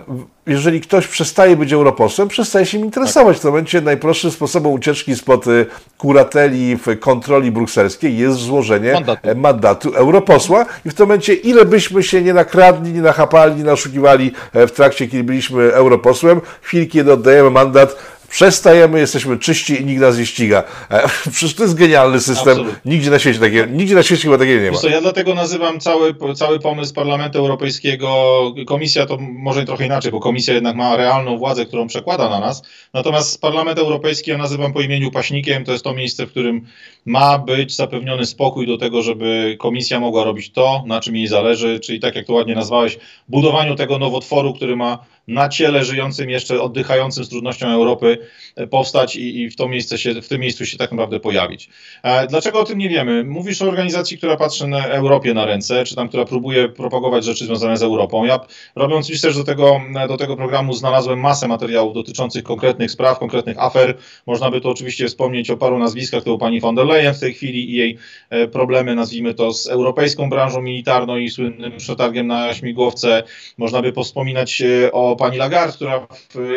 [0.48, 3.38] jeżeli ktoś przestaje być europosłem, przestaje się im interesować.
[3.38, 5.66] W tym momencie najprostszym sposobem ucieczki spod y,
[5.98, 9.36] kurateli w kontroli brukselskiej jest złożenie mandatu.
[9.36, 14.32] Mandatu europosła i w tym momencie ile byśmy się nie nakradli, nie nachapali, nie naszukiwali
[14.54, 17.96] e, w trakcie, kiedy byliśmy europosłem, chwilki, kiedy oddajemy mandat,
[18.36, 20.64] przestajemy, jesteśmy czyści i nikt nas nie ściga.
[20.90, 22.58] E, przecież to jest genialny system.
[22.86, 24.78] Nigdzie na świecie takiego, nigdzie na świecie chyba takiego nie ma.
[24.78, 30.20] Co, ja dlatego nazywam cały, cały pomysł Parlamentu Europejskiego, komisja to może trochę inaczej, bo
[30.20, 32.62] komisja jednak ma realną władzę, którą przekłada na nas.
[32.94, 36.66] Natomiast Parlament Europejski ja nazywam po imieniu paśnikiem, to jest to miejsce, w którym
[37.06, 41.80] ma być zapewniony spokój do tego, żeby komisja mogła robić to, na czym jej zależy,
[41.80, 42.98] czyli tak jak to ładnie nazwałeś,
[43.30, 48.18] budowaniu tego nowotworu, który ma na ciele żyjącym jeszcze, oddychającym z trudnością Europy
[48.56, 51.70] e, powstać i, i w, to miejsce się, w tym miejscu się tak naprawdę pojawić.
[52.04, 53.24] E, dlaczego o tym nie wiemy?
[53.24, 57.46] Mówisz o organizacji, która patrzy na Europie na ręce, czy tam, która próbuje propagować rzeczy
[57.46, 58.26] związane z Europą.
[58.26, 58.40] Ja
[58.76, 63.98] robiąc research do tego, do tego programu znalazłem masę materiałów dotyczących konkretnych spraw, konkretnych afer.
[64.26, 67.34] Można by tu oczywiście wspomnieć o paru nazwiskach, to pani von der Leyen w tej
[67.34, 67.98] chwili i jej
[68.30, 73.24] e, problemy, nazwijmy to, z europejską branżą militarną i słynnym przetargiem na śmigłowce.
[73.58, 76.08] Można by wspominać o pani Lagarde, która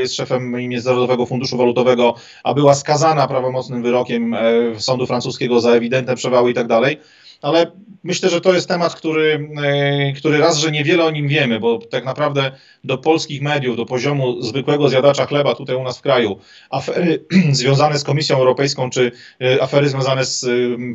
[0.01, 4.41] jest szefem Międzynarodowego Funduszu Walutowego, a była skazana prawomocnym wyrokiem e,
[4.79, 6.99] sądu francuskiego za ewidentne przewały i tak dalej.
[7.43, 7.73] Ale
[8.05, 11.79] myślę, że to jest temat, który, e, który raz, że niewiele o nim wiemy, bo
[11.79, 12.53] tak naprawdę
[12.85, 16.39] do polskich mediów, do poziomu zwykłego zjadacza chleba tutaj u nas w kraju,
[16.71, 20.47] afery związane z Komisją Europejską, czy e, afery związane z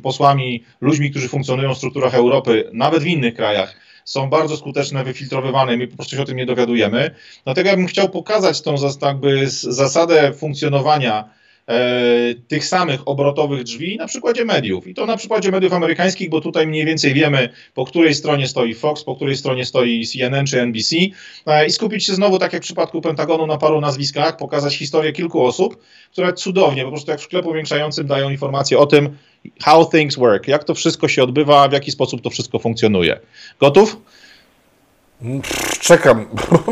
[0.03, 5.77] posłami, ludźmi, którzy funkcjonują w strukturach Europy, nawet w innych krajach, są bardzo skuteczne, wyfiltrowywane
[5.77, 7.15] my po prostu się o tym nie dowiadujemy.
[7.43, 8.77] Dlatego ja bym chciał pokazać tą
[9.07, 11.29] jakby zasadę funkcjonowania
[12.47, 14.87] tych samych obrotowych drzwi na przykładzie mediów.
[14.87, 18.73] I to na przykładzie mediów amerykańskich, bo tutaj mniej więcej wiemy, po której stronie stoi
[18.73, 20.95] Fox, po której stronie stoi CNN czy NBC
[21.45, 25.11] e, i skupić się znowu, tak jak w przypadku Pentagonu, na paru nazwiskach, pokazać historię
[25.11, 25.77] kilku osób,
[26.11, 29.17] które cudownie, po prostu jak w szkle powiększającym dają informacje o tym,
[29.61, 33.19] how things work, jak to wszystko się odbywa, w jaki sposób to wszystko funkcjonuje.
[33.59, 33.97] Gotów?
[35.79, 36.25] Czekam.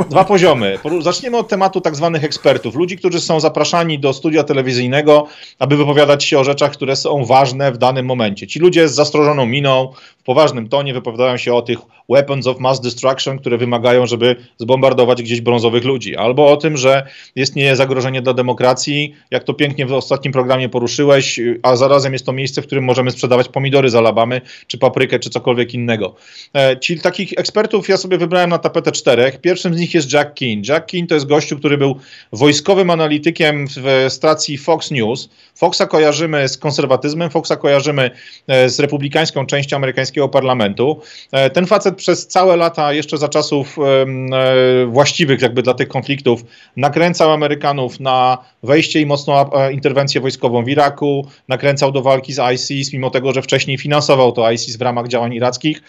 [0.09, 0.79] Dwa poziomy.
[1.01, 5.27] Zaczniemy od tematu tak zwanych ekspertów, ludzi, którzy są zapraszani do studia telewizyjnego,
[5.59, 8.47] aby wypowiadać się o rzeczach, które są ważne w danym momencie.
[8.47, 11.79] Ci ludzie z zastrożoną miną, w poważnym tonie wypowiadają się o tych
[12.09, 17.07] weapons of mass destruction, które wymagają, żeby zbombardować gdzieś brązowych ludzi, albo o tym, że
[17.35, 22.33] istnieje zagrożenie dla demokracji, jak to pięknie w ostatnim programie poruszyłeś, a zarazem jest to
[22.33, 26.15] miejsce, w którym możemy sprzedawać pomidory z Alabamy, czy paprykę, czy cokolwiek innego.
[26.55, 29.41] E, ci takich ekspertów ja sobie wybrałem na tapetę czterech.
[29.41, 30.61] Pierwszym z nich jest Jack Keane.
[30.67, 31.95] Jack Keane to jest gościu, który był
[32.31, 35.29] wojskowym analitykiem w stacji Fox News.
[35.55, 38.11] Foxa kojarzymy z konserwatyzmem, Foxa kojarzymy
[38.47, 41.01] e, z republikańską częścią amerykańskiego parlamentu.
[41.31, 46.43] E, ten facet przez całe lata, jeszcze za czasów e, właściwych jakby dla tych konfliktów,
[46.77, 52.93] nakręcał Amerykanów na wejście i mocną interwencję wojskową w Iraku, nakręcał do walki z ISIS,
[52.93, 55.81] mimo tego, że wcześniej finansował to ISIS w ramach działań irackich.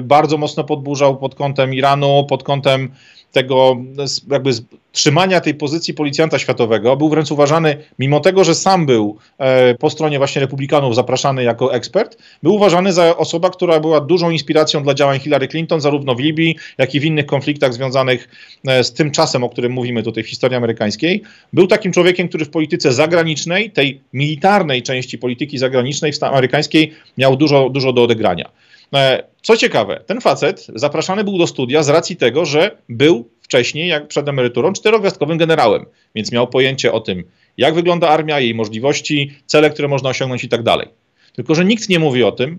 [0.00, 2.90] Bardzo mocno podburzał pod kątem Iranu, pod kątem
[3.32, 3.76] tego
[4.30, 4.50] jakby
[4.92, 9.90] trzymania tej pozycji policjanta światowego, był wręcz uważany, mimo tego, że sam był e, po
[9.90, 14.94] stronie właśnie republikanów zapraszany jako ekspert, był uważany za osobę, która była dużą inspiracją dla
[14.94, 18.28] działań Hillary Clinton, zarówno w Libii, jak i w innych konfliktach związanych
[18.66, 21.22] e, z tym czasem, o którym mówimy tutaj w historii amerykańskiej.
[21.52, 27.70] Był takim człowiekiem, który w polityce zagranicznej, tej militarnej części polityki zagranicznej amerykańskiej miał dużo,
[27.70, 28.50] dużo do odegrania.
[28.94, 33.88] E, co ciekawe, ten facet zapraszany był do studia z racji tego, że był wcześniej,
[33.88, 37.24] jak przed emeryturą, czterogwiazdkowym generałem, więc miał pojęcie o tym,
[37.56, 40.88] jak wygląda armia, jej możliwości, cele, które można osiągnąć i tak dalej.
[41.32, 42.58] Tylko, że nikt nie mówi o tym,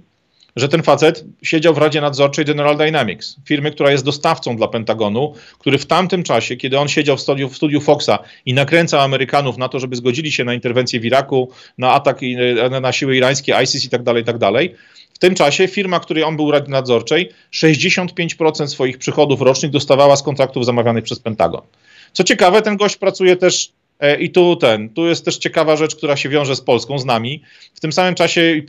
[0.56, 5.34] że ten facet siedział w Radzie Nadzorczej General Dynamics, firmy, która jest dostawcą dla Pentagonu,
[5.60, 9.58] który w tamtym czasie, kiedy on siedział w studiu, w studiu Foxa i nakręcał Amerykanów
[9.58, 12.20] na to, żeby zgodzili się na interwencję w Iraku, na atak
[12.82, 14.76] na siły irańskie, ISIS i tak dalej, i tak dalej,
[15.14, 20.24] w tym czasie firma, której on był Radzie Nadzorczej, 65% swoich przychodów rocznych dostawała z
[20.24, 21.62] kontraktów zamawianych przez Pentagon.
[22.14, 23.72] Co ciekawe, ten gość pracuje też
[24.20, 27.43] i tu ten, tu jest też ciekawa rzecz, która się wiąże z Polską, z nami.
[27.74, 28.62] W tym samym czasie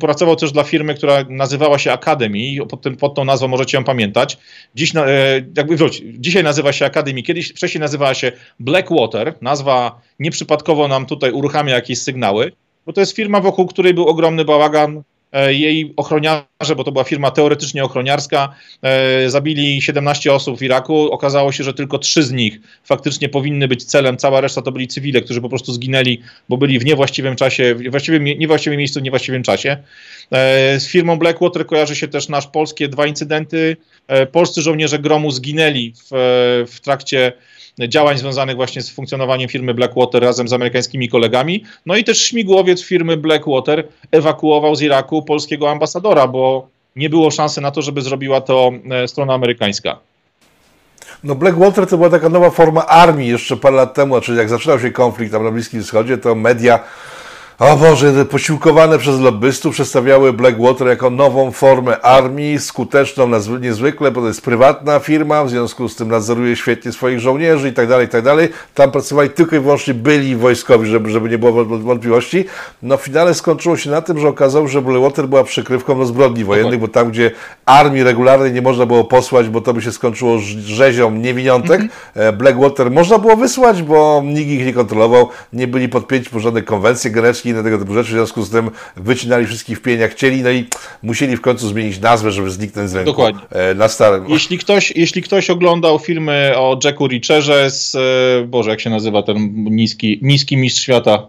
[0.00, 3.84] pracował też dla firmy, która nazywała się Academy, pod, tym, pod tą nazwą możecie ją
[3.84, 4.38] pamiętać.
[4.74, 5.06] Dziś, e,
[5.56, 9.34] jakby wróć, dzisiaj nazywa się Academy, kiedyś wcześniej nazywała się Blackwater.
[9.40, 12.52] Nazwa nieprzypadkowo nam tutaj uruchamia jakieś sygnały,
[12.86, 15.15] bo to jest firma, wokół której był ogromny bałagan E,
[15.48, 21.12] jej ochroniarze, bo to była firma teoretycznie ochroniarska, e, zabili 17 osób w Iraku.
[21.12, 24.16] Okazało się, że tylko trzy z nich faktycznie powinny być celem.
[24.16, 27.90] Cała reszta to byli cywile, którzy po prostu zginęli, bo byli w niewłaściwym czasie, w
[27.90, 29.76] właściwym, niewłaściwym miejscu, w niewłaściwym czasie.
[30.30, 33.76] E, z firmą Blackwater kojarzy się też nasz polskie dwa incydenty.
[34.32, 36.08] Polscy żołnierze gromu zginęli w,
[36.72, 37.32] w trakcie
[37.78, 41.64] działań związanych właśnie z funkcjonowaniem firmy Blackwater razem z amerykańskimi kolegami.
[41.86, 47.60] No i też śmigłowiec firmy Blackwater ewakuował z Iraku polskiego ambasadora, bo nie było szansy
[47.60, 49.98] na to, żeby zrobiła to e, strona amerykańska.
[51.24, 54.80] No Blackwater to była taka nowa forma armii jeszcze parę lat temu, czyli jak zaczynał
[54.80, 56.78] się konflikt tam na Bliskim Wschodzie, to media
[57.58, 63.30] o Boże, posiłkowane przez lobbystów przedstawiały Blackwater jako nową formę armii, skuteczną
[63.60, 67.72] niezwykle, bo to jest prywatna firma, w związku z tym nadzoruje świetnie swoich żołnierzy i
[67.72, 68.48] tak dalej, i tak dalej.
[68.74, 72.44] Tam pracowali tylko i wyłącznie byli wojskowi, żeby, żeby nie było wątpliwości.
[72.82, 76.44] No w finale skończyło się na tym, że okazało, że Blackwater była przykrywką do zbrodni
[76.44, 77.30] wojennych, bo tam, gdzie
[77.66, 82.32] armii regularnej nie można było posłać, bo to by się skończyło rzezią niewiniątek, -hmm.
[82.32, 87.10] Blackwater można było wysłać, bo nikt ich nie kontrolował, nie byli podpięci po żadne konwencje
[87.46, 90.12] genetyczne, i inne tego typu rzeczy, w związku z tym wycinali wszystkich w pień jak
[90.12, 90.64] chcieli, no i
[91.02, 93.10] musieli w końcu zmienić nazwę, żeby zniknąć z rynku.
[93.10, 93.40] Dokładnie.
[93.50, 94.24] E, na starym.
[94.28, 99.22] Jeśli ktoś, jeśli ktoś oglądał filmy o Jacku Richerze z, e, Boże, jak się nazywa
[99.22, 101.28] ten niski, niski mistrz świata,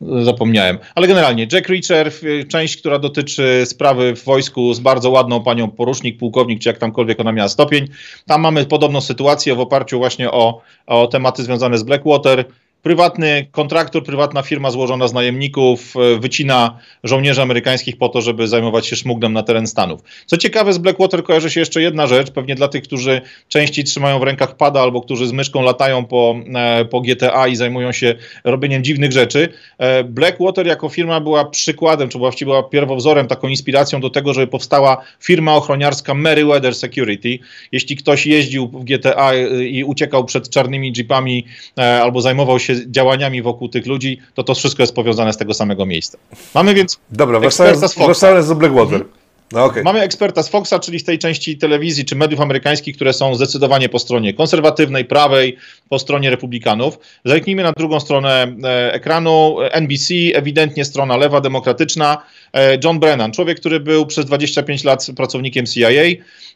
[0.00, 0.78] zapomniałem.
[0.94, 2.12] Ale generalnie Jack Reacher,
[2.48, 7.20] część, która dotyczy sprawy w wojsku z bardzo ładną panią porucznik, pułkownik, czy jak tamkolwiek
[7.20, 7.88] ona miała stopień.
[8.26, 12.44] Tam mamy podobną sytuację w oparciu właśnie o, o tematy związane z Blackwater
[12.86, 18.86] prywatny kontraktor, prywatna firma złożona z najemników e, wycina żołnierzy amerykańskich po to, żeby zajmować
[18.86, 20.00] się szmuglem na teren Stanów.
[20.26, 24.18] Co ciekawe, z Blackwater kojarzy się jeszcze jedna rzecz, pewnie dla tych, którzy częściej trzymają
[24.18, 28.14] w rękach pada albo którzy z myszką latają po, e, po GTA i zajmują się
[28.44, 29.48] robieniem dziwnych rzeczy.
[29.78, 34.46] E, Blackwater jako firma była przykładem, czy właściwie była pierwowzorem, taką inspiracją do tego, żeby
[34.46, 37.38] powstała firma ochroniarska Meriwether Security.
[37.72, 39.34] Jeśli ktoś jeździł w GTA
[39.70, 41.44] i uciekał przed czarnymi jeepami
[41.76, 45.86] albo zajmował się działaniami wokół tych ludzi, to to wszystko jest powiązane z tego samego
[45.86, 46.18] miejsca.
[46.54, 48.06] Mamy więc Dobra, Foxa.
[48.06, 49.04] Wracając do Blackwater.
[49.52, 49.82] No, okay.
[49.82, 53.88] Mamy eksperta z Foxa, czyli z tej części telewizji czy mediów amerykańskich, które są zdecydowanie
[53.88, 55.56] po stronie konserwatywnej, prawej,
[55.88, 56.98] po stronie republikanów.
[57.24, 59.56] Zerknijmy na drugą stronę e, ekranu.
[59.70, 62.22] NBC, ewidentnie strona lewa, demokratyczna.
[62.52, 65.90] E, John Brennan, człowiek, który był przez 25 lat pracownikiem CIA.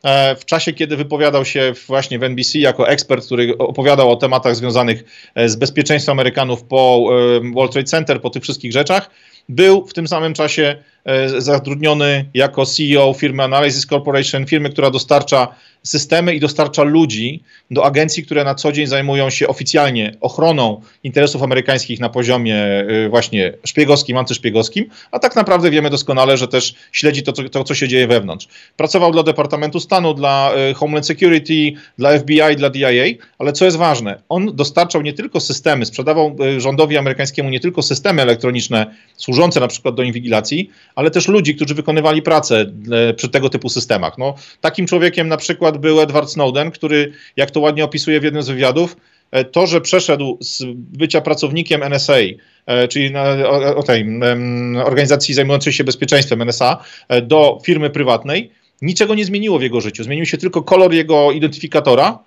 [0.03, 4.57] E, w czasie, kiedy wypowiadał się właśnie w NBC jako ekspert, który opowiadał o tematach
[4.57, 5.05] związanych
[5.47, 7.11] z bezpieczeństwem Amerykanów po
[7.55, 9.11] World Trade Center, po tych wszystkich rzeczach,
[9.49, 10.77] był w tym samym czasie
[11.39, 15.49] zatrudniony jako CEO firmy Analysis Corporation, firmy, która dostarcza
[15.83, 21.43] systemy i dostarcza ludzi do agencji, które na co dzień zajmują się oficjalnie ochroną interesów
[21.43, 27.23] amerykańskich na poziomie y, właśnie szpiegowskim, antyszpiegowskim, a tak naprawdę wiemy doskonale, że też śledzi
[27.23, 28.49] to, to co się dzieje wewnątrz.
[28.77, 33.05] Pracował dla Departamentu Stanu, dla y, Homeland Security, dla FBI, dla DIA,
[33.39, 37.83] ale co jest ważne, on dostarczał nie tylko systemy, sprzedawał y, rządowi amerykańskiemu nie tylko
[37.83, 42.67] systemy elektroniczne służące na przykład do inwigilacji, ale też ludzi, którzy wykonywali pracę
[43.17, 44.19] przy tego typu systemach.
[44.19, 48.25] No, takim człowiekiem na przykład przykład był Edward Snowden, który, jak to ładnie opisuje w
[48.25, 48.97] jednym z wywiadów,
[49.31, 52.15] e, to, że przeszedł z bycia pracownikiem NSA,
[52.67, 53.17] e, czyli
[53.77, 54.07] o tej
[54.85, 58.51] organizacji zajmującej się bezpieczeństwem NSA, e, do firmy prywatnej,
[58.83, 60.05] niczego nie zmieniło w jego życiu.
[60.05, 62.19] Zmienił się tylko kolor jego identyfikatora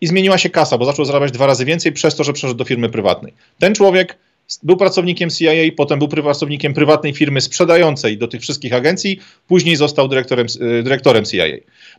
[0.00, 2.64] i zmieniła się kasa, bo zaczął zarabiać dwa razy więcej przez to, że przeszedł do
[2.64, 3.32] firmy prywatnej.
[3.58, 4.18] Ten człowiek
[4.62, 10.08] był pracownikiem CIA, potem był pracownikiem prywatnej firmy sprzedającej do tych wszystkich agencji, później został
[10.08, 10.46] dyrektorem,
[10.82, 11.44] dyrektorem CIA.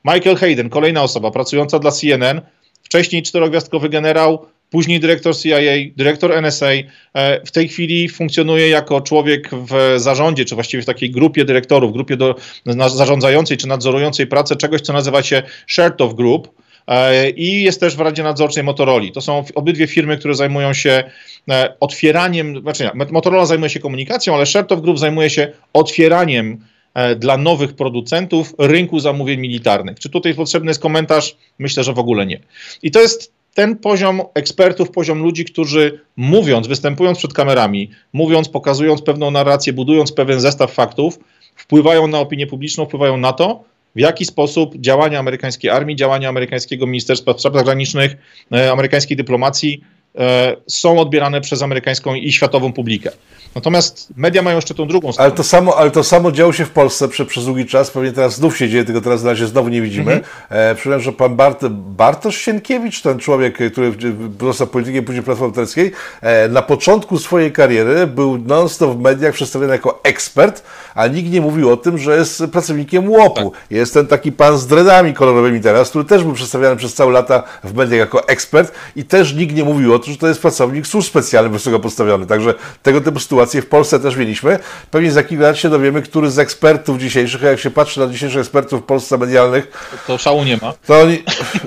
[0.05, 2.41] Michael Hayden, kolejna osoba pracująca dla CNN,
[2.83, 5.59] wcześniej czterogwiazdkowy generał, później dyrektor CIA,
[5.97, 6.67] dyrektor NSA.
[7.13, 11.93] E, w tej chwili funkcjonuje jako człowiek w zarządzie, czy właściwie w takiej grupie dyrektorów,
[11.93, 12.35] grupie do,
[12.75, 16.62] zarządzającej czy nadzorującej pracę czegoś, co nazywa się Shertoff Group.
[16.88, 19.05] E, I jest też w Radzie Nadzorczej Motorola.
[19.13, 21.03] To są obydwie firmy, które zajmują się
[21.49, 26.59] e, otwieraniem, znaczy nie, Motorola zajmuje się komunikacją, ale Shertoff Group zajmuje się otwieraniem
[26.93, 29.99] E, dla nowych producentów rynku zamówień militarnych.
[29.99, 31.38] Czy tutaj potrzebny jest komentarz?
[31.59, 32.39] Myślę, że w ogóle nie.
[32.84, 39.01] I to jest ten poziom ekspertów, poziom ludzi, którzy mówiąc, występując przed kamerami, mówiąc, pokazując
[39.01, 41.19] pewną narrację, budując pewien zestaw faktów,
[41.55, 43.63] wpływają na opinię publiczną, wpływają na to,
[43.95, 48.15] w jaki sposób działania amerykańskiej armii, działania amerykańskiego Ministerstwa Spraw Zagranicznych,
[48.51, 49.83] e, amerykańskiej dyplomacji
[50.15, 53.11] e, są odbierane przez amerykańską i światową publikę.
[53.55, 55.25] Natomiast media mają jeszcze tą drugą stronę.
[55.25, 58.11] Ale to samo, ale to samo działo się w Polsce przez, przez długi czas, pewnie
[58.11, 60.15] teraz znów się dzieje, tylko teraz na razie znowu nie widzimy.
[60.15, 60.21] -hmm.
[60.49, 63.93] e, Przypomnę, że pan Bart, Bartosz Sienkiewicz, ten człowiek, który
[64.41, 65.91] został politykiem później Platformy Obywatelskiej,
[66.21, 70.63] e, na początku swojej kariery był non-stop w mediach przedstawiony jako ekspert,
[70.95, 73.51] a nikt nie mówił o tym, że jest pracownikiem łopu.
[73.51, 73.71] Tak.
[73.71, 77.43] Jest ten taki pan z dredami kolorowymi teraz, który też był przedstawiany przez całe lata
[77.63, 80.87] w mediach jako ekspert i też nikt nie mówił o tym, że to jest pracownik
[80.87, 82.25] służb specjalnych wysoko postawiony.
[82.25, 84.59] Także tego typu sytuacje w Polsce też mieliśmy.
[84.91, 88.39] Pewnie za kilka lat się dowiemy, który z ekspertów dzisiejszych, jak się patrzy na dzisiejszych
[88.41, 90.73] ekspertów w Polsce medialnych, to szału nie ma.
[90.85, 90.95] To,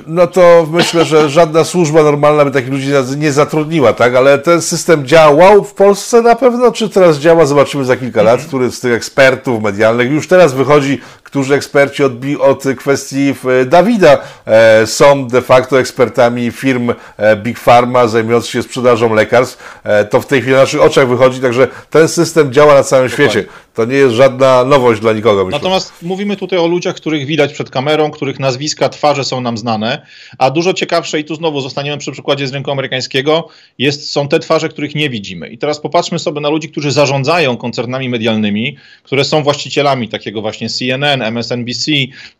[0.06, 4.14] no to myślę, że żadna służba normalna by takich ludzi nie zatrudniła, tak?
[4.14, 8.40] Ale ten system działał w Polsce na pewno, czy teraz działa, zobaczymy za kilka lat,
[8.40, 13.34] który z tych ekspertów medialnych już teraz wychodzi którzy eksperci od, od kwestii
[13.66, 19.80] Dawida e, są de facto ekspertami firm e, Big Pharma zajmujących się sprzedażą lekarstw.
[19.84, 23.08] E, to w tej chwili na naszych oczach wychodzi, także ten system działa na całym
[23.08, 23.30] Dokładnie.
[23.30, 23.48] świecie.
[23.74, 25.44] To nie jest żadna nowość dla nikogo.
[25.44, 25.58] Myślę.
[25.58, 30.06] Natomiast mówimy tutaj o ludziach, których widać przed kamerą, których nazwiska, twarze są nam znane,
[30.38, 33.48] a dużo ciekawsze, i tu znowu zostaniemy przy przykładzie z rynku amerykańskiego,
[33.78, 35.48] jest, są te twarze, których nie widzimy.
[35.48, 40.68] I teraz popatrzmy sobie na ludzi, którzy zarządzają koncernami medialnymi, które są właścicielami takiego właśnie
[40.68, 41.92] CNN, MSNBC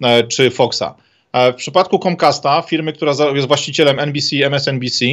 [0.03, 0.95] e, czy Foxa.
[1.37, 5.05] E, w przypadku Comcasta, firmy, która jest właścicielem NBC, MSNBC,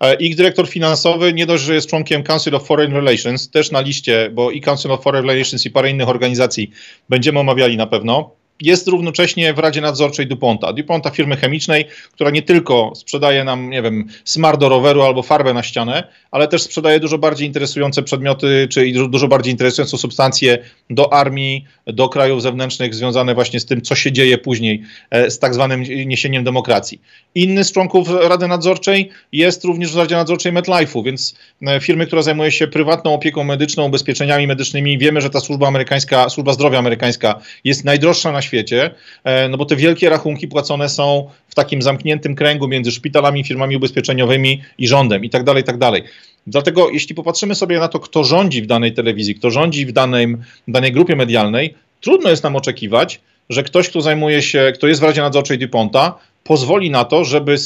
[0.00, 3.80] e, ich dyrektor finansowy nie dość, że jest członkiem Council of Foreign Relations, też na
[3.80, 6.70] liście, bo i Council of Foreign Relations i parę innych organizacji
[7.08, 10.72] będziemy omawiali na pewno jest równocześnie w Radzie Nadzorczej DuPonta.
[10.72, 15.54] DuPonta firmy chemicznej, która nie tylko sprzedaje nam, nie wiem, smar do roweru albo farbę
[15.54, 20.58] na ścianę, ale też sprzedaje dużo bardziej interesujące przedmioty, czy dużo bardziej interesujące substancje
[20.90, 25.38] do armii, do krajów zewnętrznych, związane właśnie z tym, co się dzieje później e, z
[25.38, 27.00] tak zwanym niesieniem demokracji.
[27.34, 31.34] Inny z członków Rady Nadzorczej jest również w Radzie Nadzorczej MetLife'u, więc
[31.66, 36.28] e, firmy, która zajmuje się prywatną opieką medyczną, ubezpieczeniami medycznymi, wiemy, że ta służba amerykańska,
[36.28, 38.90] służba zdrowia amerykańska jest najdroższa na świecie świecie,
[39.24, 43.76] e, no bo te wielkie rachunki płacone są w takim zamkniętym kręgu między szpitalami, firmami
[43.76, 46.02] ubezpieczeniowymi i rządem i tak dalej, i tak dalej.
[46.46, 50.26] Dlatego jeśli popatrzymy sobie na to, kto rządzi w danej telewizji, kto rządzi w danej,
[50.68, 53.20] w danej grupie medialnej, trudno jest nam oczekiwać,
[53.50, 56.18] że ktoś, kto zajmuje się, kto jest w Radzie Nadzorczej DuPonta,
[56.50, 57.56] pozwoli na to, żeby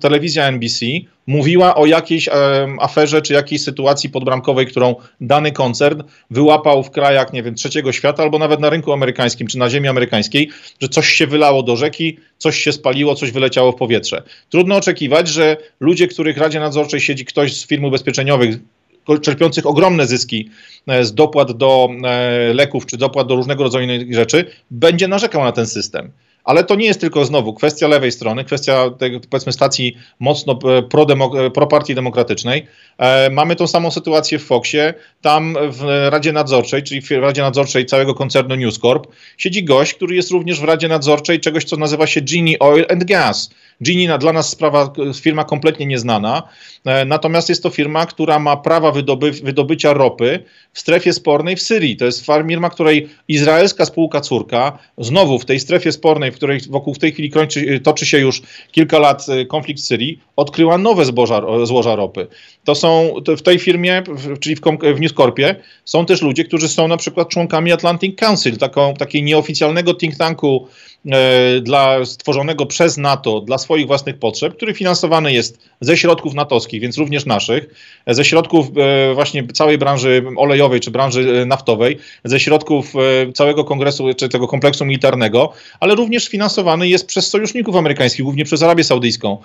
[0.00, 0.86] telewizja NBC
[1.26, 2.28] mówiła o jakiejś
[2.80, 8.22] aferze czy jakiejś sytuacji podbramkowej, którą dany koncern wyłapał w krajach, nie wiem, trzeciego świata
[8.22, 12.18] albo nawet na rynku amerykańskim czy na ziemi amerykańskiej, że coś się wylało do rzeki,
[12.38, 14.22] coś się spaliło, coś wyleciało w powietrze.
[14.50, 18.58] Trudno oczekiwać, że ludzie, których w Radzie Nadzorczej siedzi ktoś z firm ubezpieczeniowych,
[19.22, 20.50] czerpiących ogromne zyski
[20.86, 25.44] e, z dopłat do e, leków czy dopłat do różnego rodzaju innych rzeczy, będzie narzekał
[25.44, 26.12] na ten system.
[26.44, 31.50] Ale to nie jest tylko znowu kwestia lewej strony, kwestia tej, powiedzmy stacji mocno e,
[31.50, 32.66] pro-partii demokratycznej.
[32.98, 34.94] E, mamy tą samą sytuację w Foxie.
[35.20, 39.06] Tam w Radzie Nadzorczej, czyli w Radzie Nadzorczej całego koncernu News Corp,
[39.38, 43.04] siedzi gość, który jest również w Radzie Nadzorczej czegoś, co nazywa się Genie Oil and
[43.04, 43.50] Gas.
[43.80, 46.42] Genie dla nas sprawa, firma kompletnie nieznana,
[46.84, 51.62] e, natomiast jest to firma, która ma prawa wydoby, wydobycia ropy w strefie spornej w
[51.62, 51.96] Syrii.
[51.96, 56.94] To jest firma, której izraelska spółka córka, znowu w tej strefie spornej, w której wokół
[56.94, 61.04] w tej chwili kończy, toczy się już kilka lat e, konflikt w Syrii, odkryła nowe
[61.04, 62.26] zboża, złoża ropy.
[62.64, 64.02] To są to w tej firmie,
[64.40, 64.60] czyli w,
[64.96, 69.22] w News Corpie, są też ludzie, którzy są na przykład członkami Atlantic Council, taką, takiej
[69.22, 70.68] nieoficjalnego think tanku
[71.62, 76.98] dla, stworzonego przez NATO dla swoich własnych potrzeb, który finansowany jest ze środków natowskich, więc
[76.98, 77.74] również naszych,
[78.06, 82.92] ze środków e, właśnie całej branży olejowej czy branży e, naftowej, ze środków
[83.34, 88.62] całego kongresu czy tego kompleksu militarnego, ale również finansowany jest przez sojuszników amerykańskich, głównie przez
[88.62, 89.38] Arabię Saudyjską.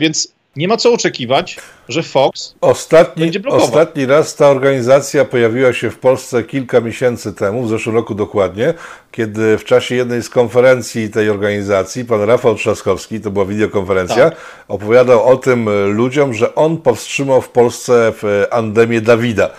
[0.00, 1.56] Więc nie ma co oczekiwać,
[1.88, 3.66] że Fox ostatni, będzie blokował.
[3.66, 8.74] Ostatni raz ta organizacja pojawiła się w Polsce kilka miesięcy temu, w zeszłym roku dokładnie,
[9.12, 14.40] kiedy w czasie jednej z konferencji tej organizacji pan Rafał Trzaskowski, to była wideokonferencja, tak.
[14.68, 19.50] opowiadał o tym ludziom, że on powstrzymał w Polsce w andemię Dawida.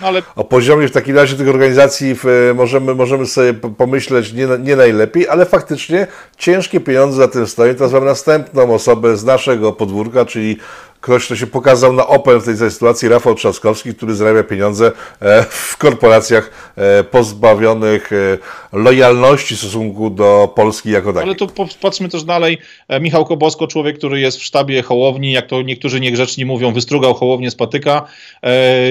[0.00, 0.22] Ale...
[0.36, 5.28] O poziomie w takim razie tych organizacji w, możemy, możemy sobie pomyśleć nie, nie najlepiej,
[5.28, 7.74] ale faktycznie ciężkie pieniądze za tym stoją.
[7.74, 10.58] Teraz mamy następną osobę z naszego podwórka, czyli
[11.00, 15.42] ktoś, kto się pokazał na Open w tej sytuacji, Rafał Trzaskowski, który zarabia pieniądze e,
[15.42, 18.38] w korporacjach e, pozbawionych e,
[18.72, 21.28] lojalności w stosunku do Polski jako takiej.
[21.28, 21.46] Ale to
[21.80, 22.58] patrzmy też dalej.
[23.00, 27.50] Michał Kobosko, człowiek, który jest w sztabie Hołowni, jak to niektórzy niegrzeczni mówią, wystrugał Hołownię
[27.50, 28.06] z patyka.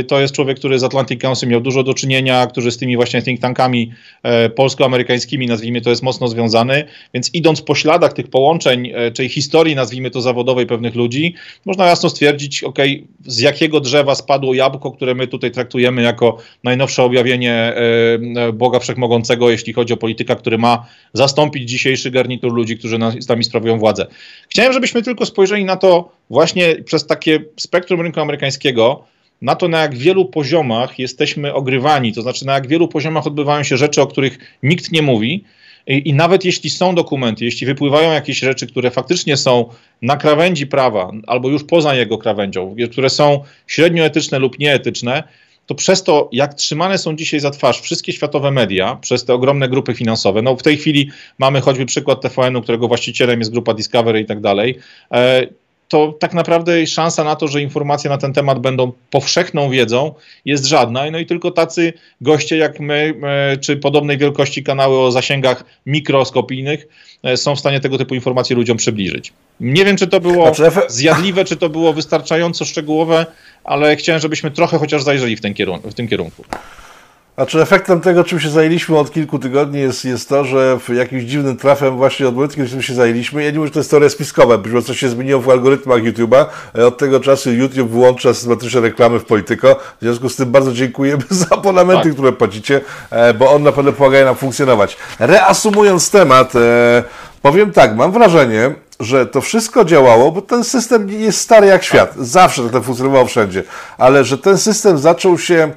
[0.07, 3.21] To jest człowiek, który z Atlantic Council miał dużo do czynienia, który z tymi właśnie
[3.21, 3.91] think tankami
[4.55, 6.85] polsko-amerykańskimi, nazwijmy to, jest mocno związany.
[7.13, 11.35] Więc idąc po śladach tych połączeń, czyli historii, nazwijmy to zawodowej pewnych ludzi,
[11.65, 12.79] można jasno stwierdzić, ok,
[13.25, 17.73] z jakiego drzewa spadło jabłko, które my tutaj traktujemy jako najnowsze objawienie
[18.53, 23.43] Boga Wszechmogącego, jeśli chodzi o polityka, który ma zastąpić dzisiejszy garnitur ludzi, którzy z nami
[23.43, 24.07] sprawują władzę.
[24.49, 29.03] Chciałem, żebyśmy tylko spojrzeli na to właśnie przez takie spektrum rynku amerykańskiego,
[29.41, 33.63] na to, na jak wielu poziomach jesteśmy ogrywani, to znaczy na jak wielu poziomach odbywają
[33.63, 35.43] się rzeczy, o których nikt nie mówi.
[35.87, 39.69] I, nawet jeśli są dokumenty, jeśli wypływają jakieś rzeczy, które faktycznie są
[40.01, 45.23] na krawędzi prawa albo już poza jego krawędzią, które są średnio etyczne lub nieetyczne,
[45.65, 49.69] to przez to, jak trzymane są dzisiaj za twarz wszystkie światowe media, przez te ogromne
[49.69, 54.19] grupy finansowe, no w tej chwili mamy choćby przykład TVN-u, którego właścicielem jest grupa Discovery
[54.19, 54.77] i tak dalej,
[55.11, 55.47] e,
[55.87, 60.13] to tak naprawdę szansa na to, że informacje na ten temat będą powszechną wiedzą,
[60.45, 61.11] jest żadna.
[61.11, 66.87] No i tylko tacy goście jak my, e, czy podobnej wielkości kanały o zasięgach mikroskopijnych
[67.23, 69.33] e, są w stanie tego typu informacje ludziom przybliżyć.
[69.59, 73.25] Nie wiem, czy to było znaczy, zjadliwe, czy to było wystarczająco szczegółowe,
[73.63, 76.43] ale chciałem, żebyśmy trochę chociaż zajrzeli w, ten kierun- w tym kierunku.
[77.37, 81.23] A czy efektem tego, czym się zajęliśmy od kilku tygodni, jest, jest to, że jakimś
[81.23, 84.09] dziwnym trafem właśnie od momentu, kiedy się zajęliśmy, ja nie mówię, że to jest teoria
[84.09, 86.45] spiskowa, być może coś się zmieniło w algorytmach YouTube'a,
[86.77, 90.73] e, od tego czasu YouTube wyłącza systematyczne reklamy w Polityko, w związku z tym bardzo
[90.73, 92.13] dziękujemy za abonamenty, tak.
[92.13, 94.97] które płacicie, e, bo on naprawdę pomaga nam funkcjonować.
[95.19, 97.03] Reasumując temat, e,
[97.41, 102.13] powiem tak, mam wrażenie, że to wszystko działało, bo ten system jest stary jak świat.
[102.15, 103.63] Zawsze to funkcjonowało wszędzie.
[103.97, 105.71] Ale że ten system zaczął się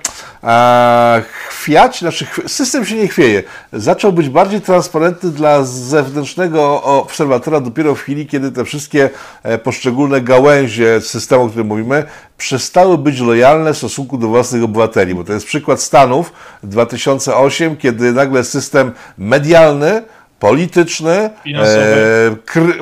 [0.45, 3.43] e, chwiać, znaczy system się nie chwieje.
[3.73, 9.11] Zaczął być bardziej transparentny dla zewnętrznego obserwatora dopiero w chwili, kiedy te wszystkie
[9.43, 12.05] e, poszczególne gałęzie systemu, o którym mówimy,
[12.39, 15.15] przestały być lojalne w stosunku do własnych obywateli.
[15.15, 20.03] Bo to jest przykład Stanów 2008, kiedy nagle system medialny
[20.41, 21.31] polityczny, e,
[22.45, 22.75] kry,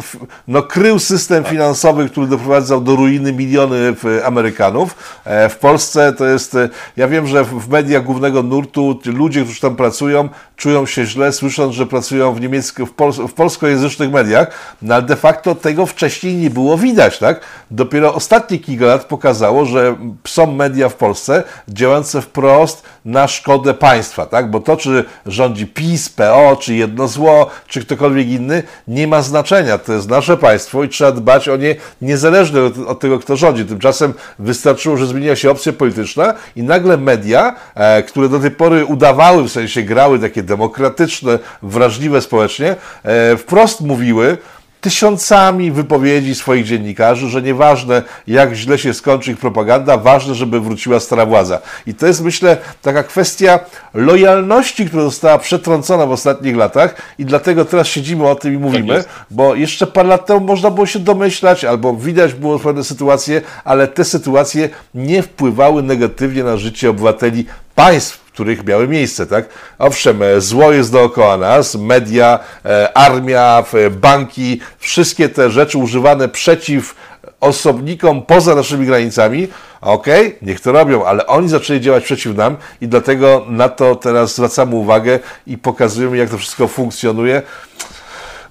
[0.49, 3.95] no, krył system finansowy, który doprowadzał do ruiny miliony
[4.25, 4.95] Amerykanów.
[5.25, 9.61] E, w Polsce to jest, e, ja wiem, że w mediach głównego nurtu ludzie, którzy
[9.61, 14.51] tam pracują, czują się źle, słysząc, że pracują w niemiecko, w, pol, w polskojęzycznych mediach,
[14.83, 17.41] no ale de facto tego wcześniej nie było widać, tak?
[17.71, 19.97] Dopiero ostatnie kilka lat pokazało, że
[20.27, 24.51] są media w Polsce działające wprost na szkodę państwa, tak?
[24.51, 29.79] Bo to, czy rządzi PiS, PO, czy jedno zło, czy ktokolwiek inny, nie ma znaczenia.
[29.79, 33.65] To jest nasze państwo i trzeba dbać o nie niezależnie od, od tego, kto rządzi.
[33.65, 38.85] Tymczasem wystarczyło, że zmieniła się opcja polityczna i nagle media, e, które do tej pory
[38.85, 44.39] udawały, w sensie grały takie demokratyczne, wrażliwe społecznie, e, wprost mówiły,
[44.81, 51.01] tysiącami wypowiedzi swoich dziennikarzy, że nieważne jak źle się skończy ich propaganda, ważne, żeby wróciła
[51.01, 51.59] stara władza.
[51.87, 53.61] I to jest, myślę, taka kwestia
[53.95, 58.95] lojalności, która została przetrącona w ostatnich latach i dlatego teraz siedzimy o tym i mówimy,
[58.95, 63.43] tak bo jeszcze parę lat temu można było się domyślać, albo widać było pewne sytuacje,
[63.65, 69.49] ale te sytuacje nie wpływały negatywnie na życie obywateli państw, których miały miejsce, tak?
[69.79, 76.95] Owszem, e, zło jest dookoła nas, media, e, armia, banki, wszystkie te rzeczy używane przeciw
[77.41, 79.49] osobnikom poza naszymi granicami,
[79.81, 83.97] okej, okay, niech to robią, ale oni zaczęli działać przeciw nam i dlatego na to
[83.97, 87.43] teraz zwracamy uwagę i pokazujemy, jak to wszystko funkcjonuje.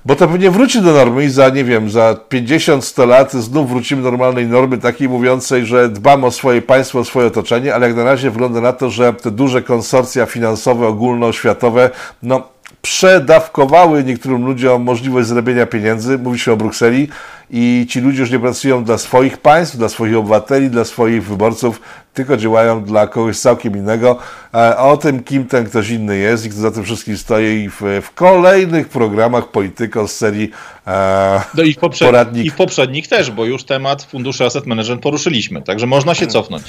[0.07, 4.01] Bo to pewnie wróci do normy i za, nie wiem, za 50-100 lat znów wrócimy
[4.01, 7.95] do normalnej normy, takiej mówiącej, że dbamy o swoje państwo, o swoje otoczenie, ale jak
[7.95, 11.89] na razie wygląda na to, że te duże konsorcja finansowe, ogólnoświatowe,
[12.23, 12.49] no
[12.81, 17.09] przedawkowały niektórym ludziom możliwość zarabiania pieniędzy, mówi się o Brukseli,
[17.49, 21.81] i ci ludzie już nie pracują dla swoich państw, dla swoich obywateli, dla swoich wyborców,
[22.13, 24.19] tylko działają dla kogoś całkiem innego.
[24.51, 27.81] A o tym, kim ten ktoś inny jest i kto za tym wszystkim stoi w,
[28.01, 30.51] w kolejnych programach Polityko z serii
[30.87, 32.45] e, no i, w poradnik.
[32.45, 36.63] i w poprzednich też, bo już temat funduszy Asset Management poruszyliśmy, także można się cofnąć.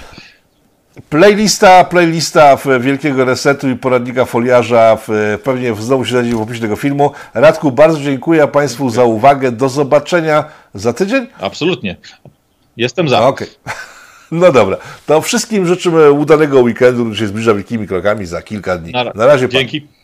[1.10, 6.76] Playlista, playlista Wielkiego Resetu i poradnika foliarza w, pewnie znowu się znajdzie w opisie tego
[6.76, 7.10] filmu.
[7.34, 9.52] Radku, bardzo dziękuję Państwu za uwagę.
[9.52, 10.44] Do zobaczenia
[10.74, 11.26] za tydzień?
[11.40, 11.96] Absolutnie.
[12.76, 13.26] Jestem za.
[13.26, 13.48] Okej.
[13.64, 13.74] Okay.
[14.30, 14.76] No dobra.
[15.06, 18.92] To wszystkim życzymy udanego weekendu, który się zbliża wielkimi krokami za kilka dni.
[19.14, 19.48] Na, razie.
[19.48, 19.80] Dzięki.
[19.80, 19.97] Pan.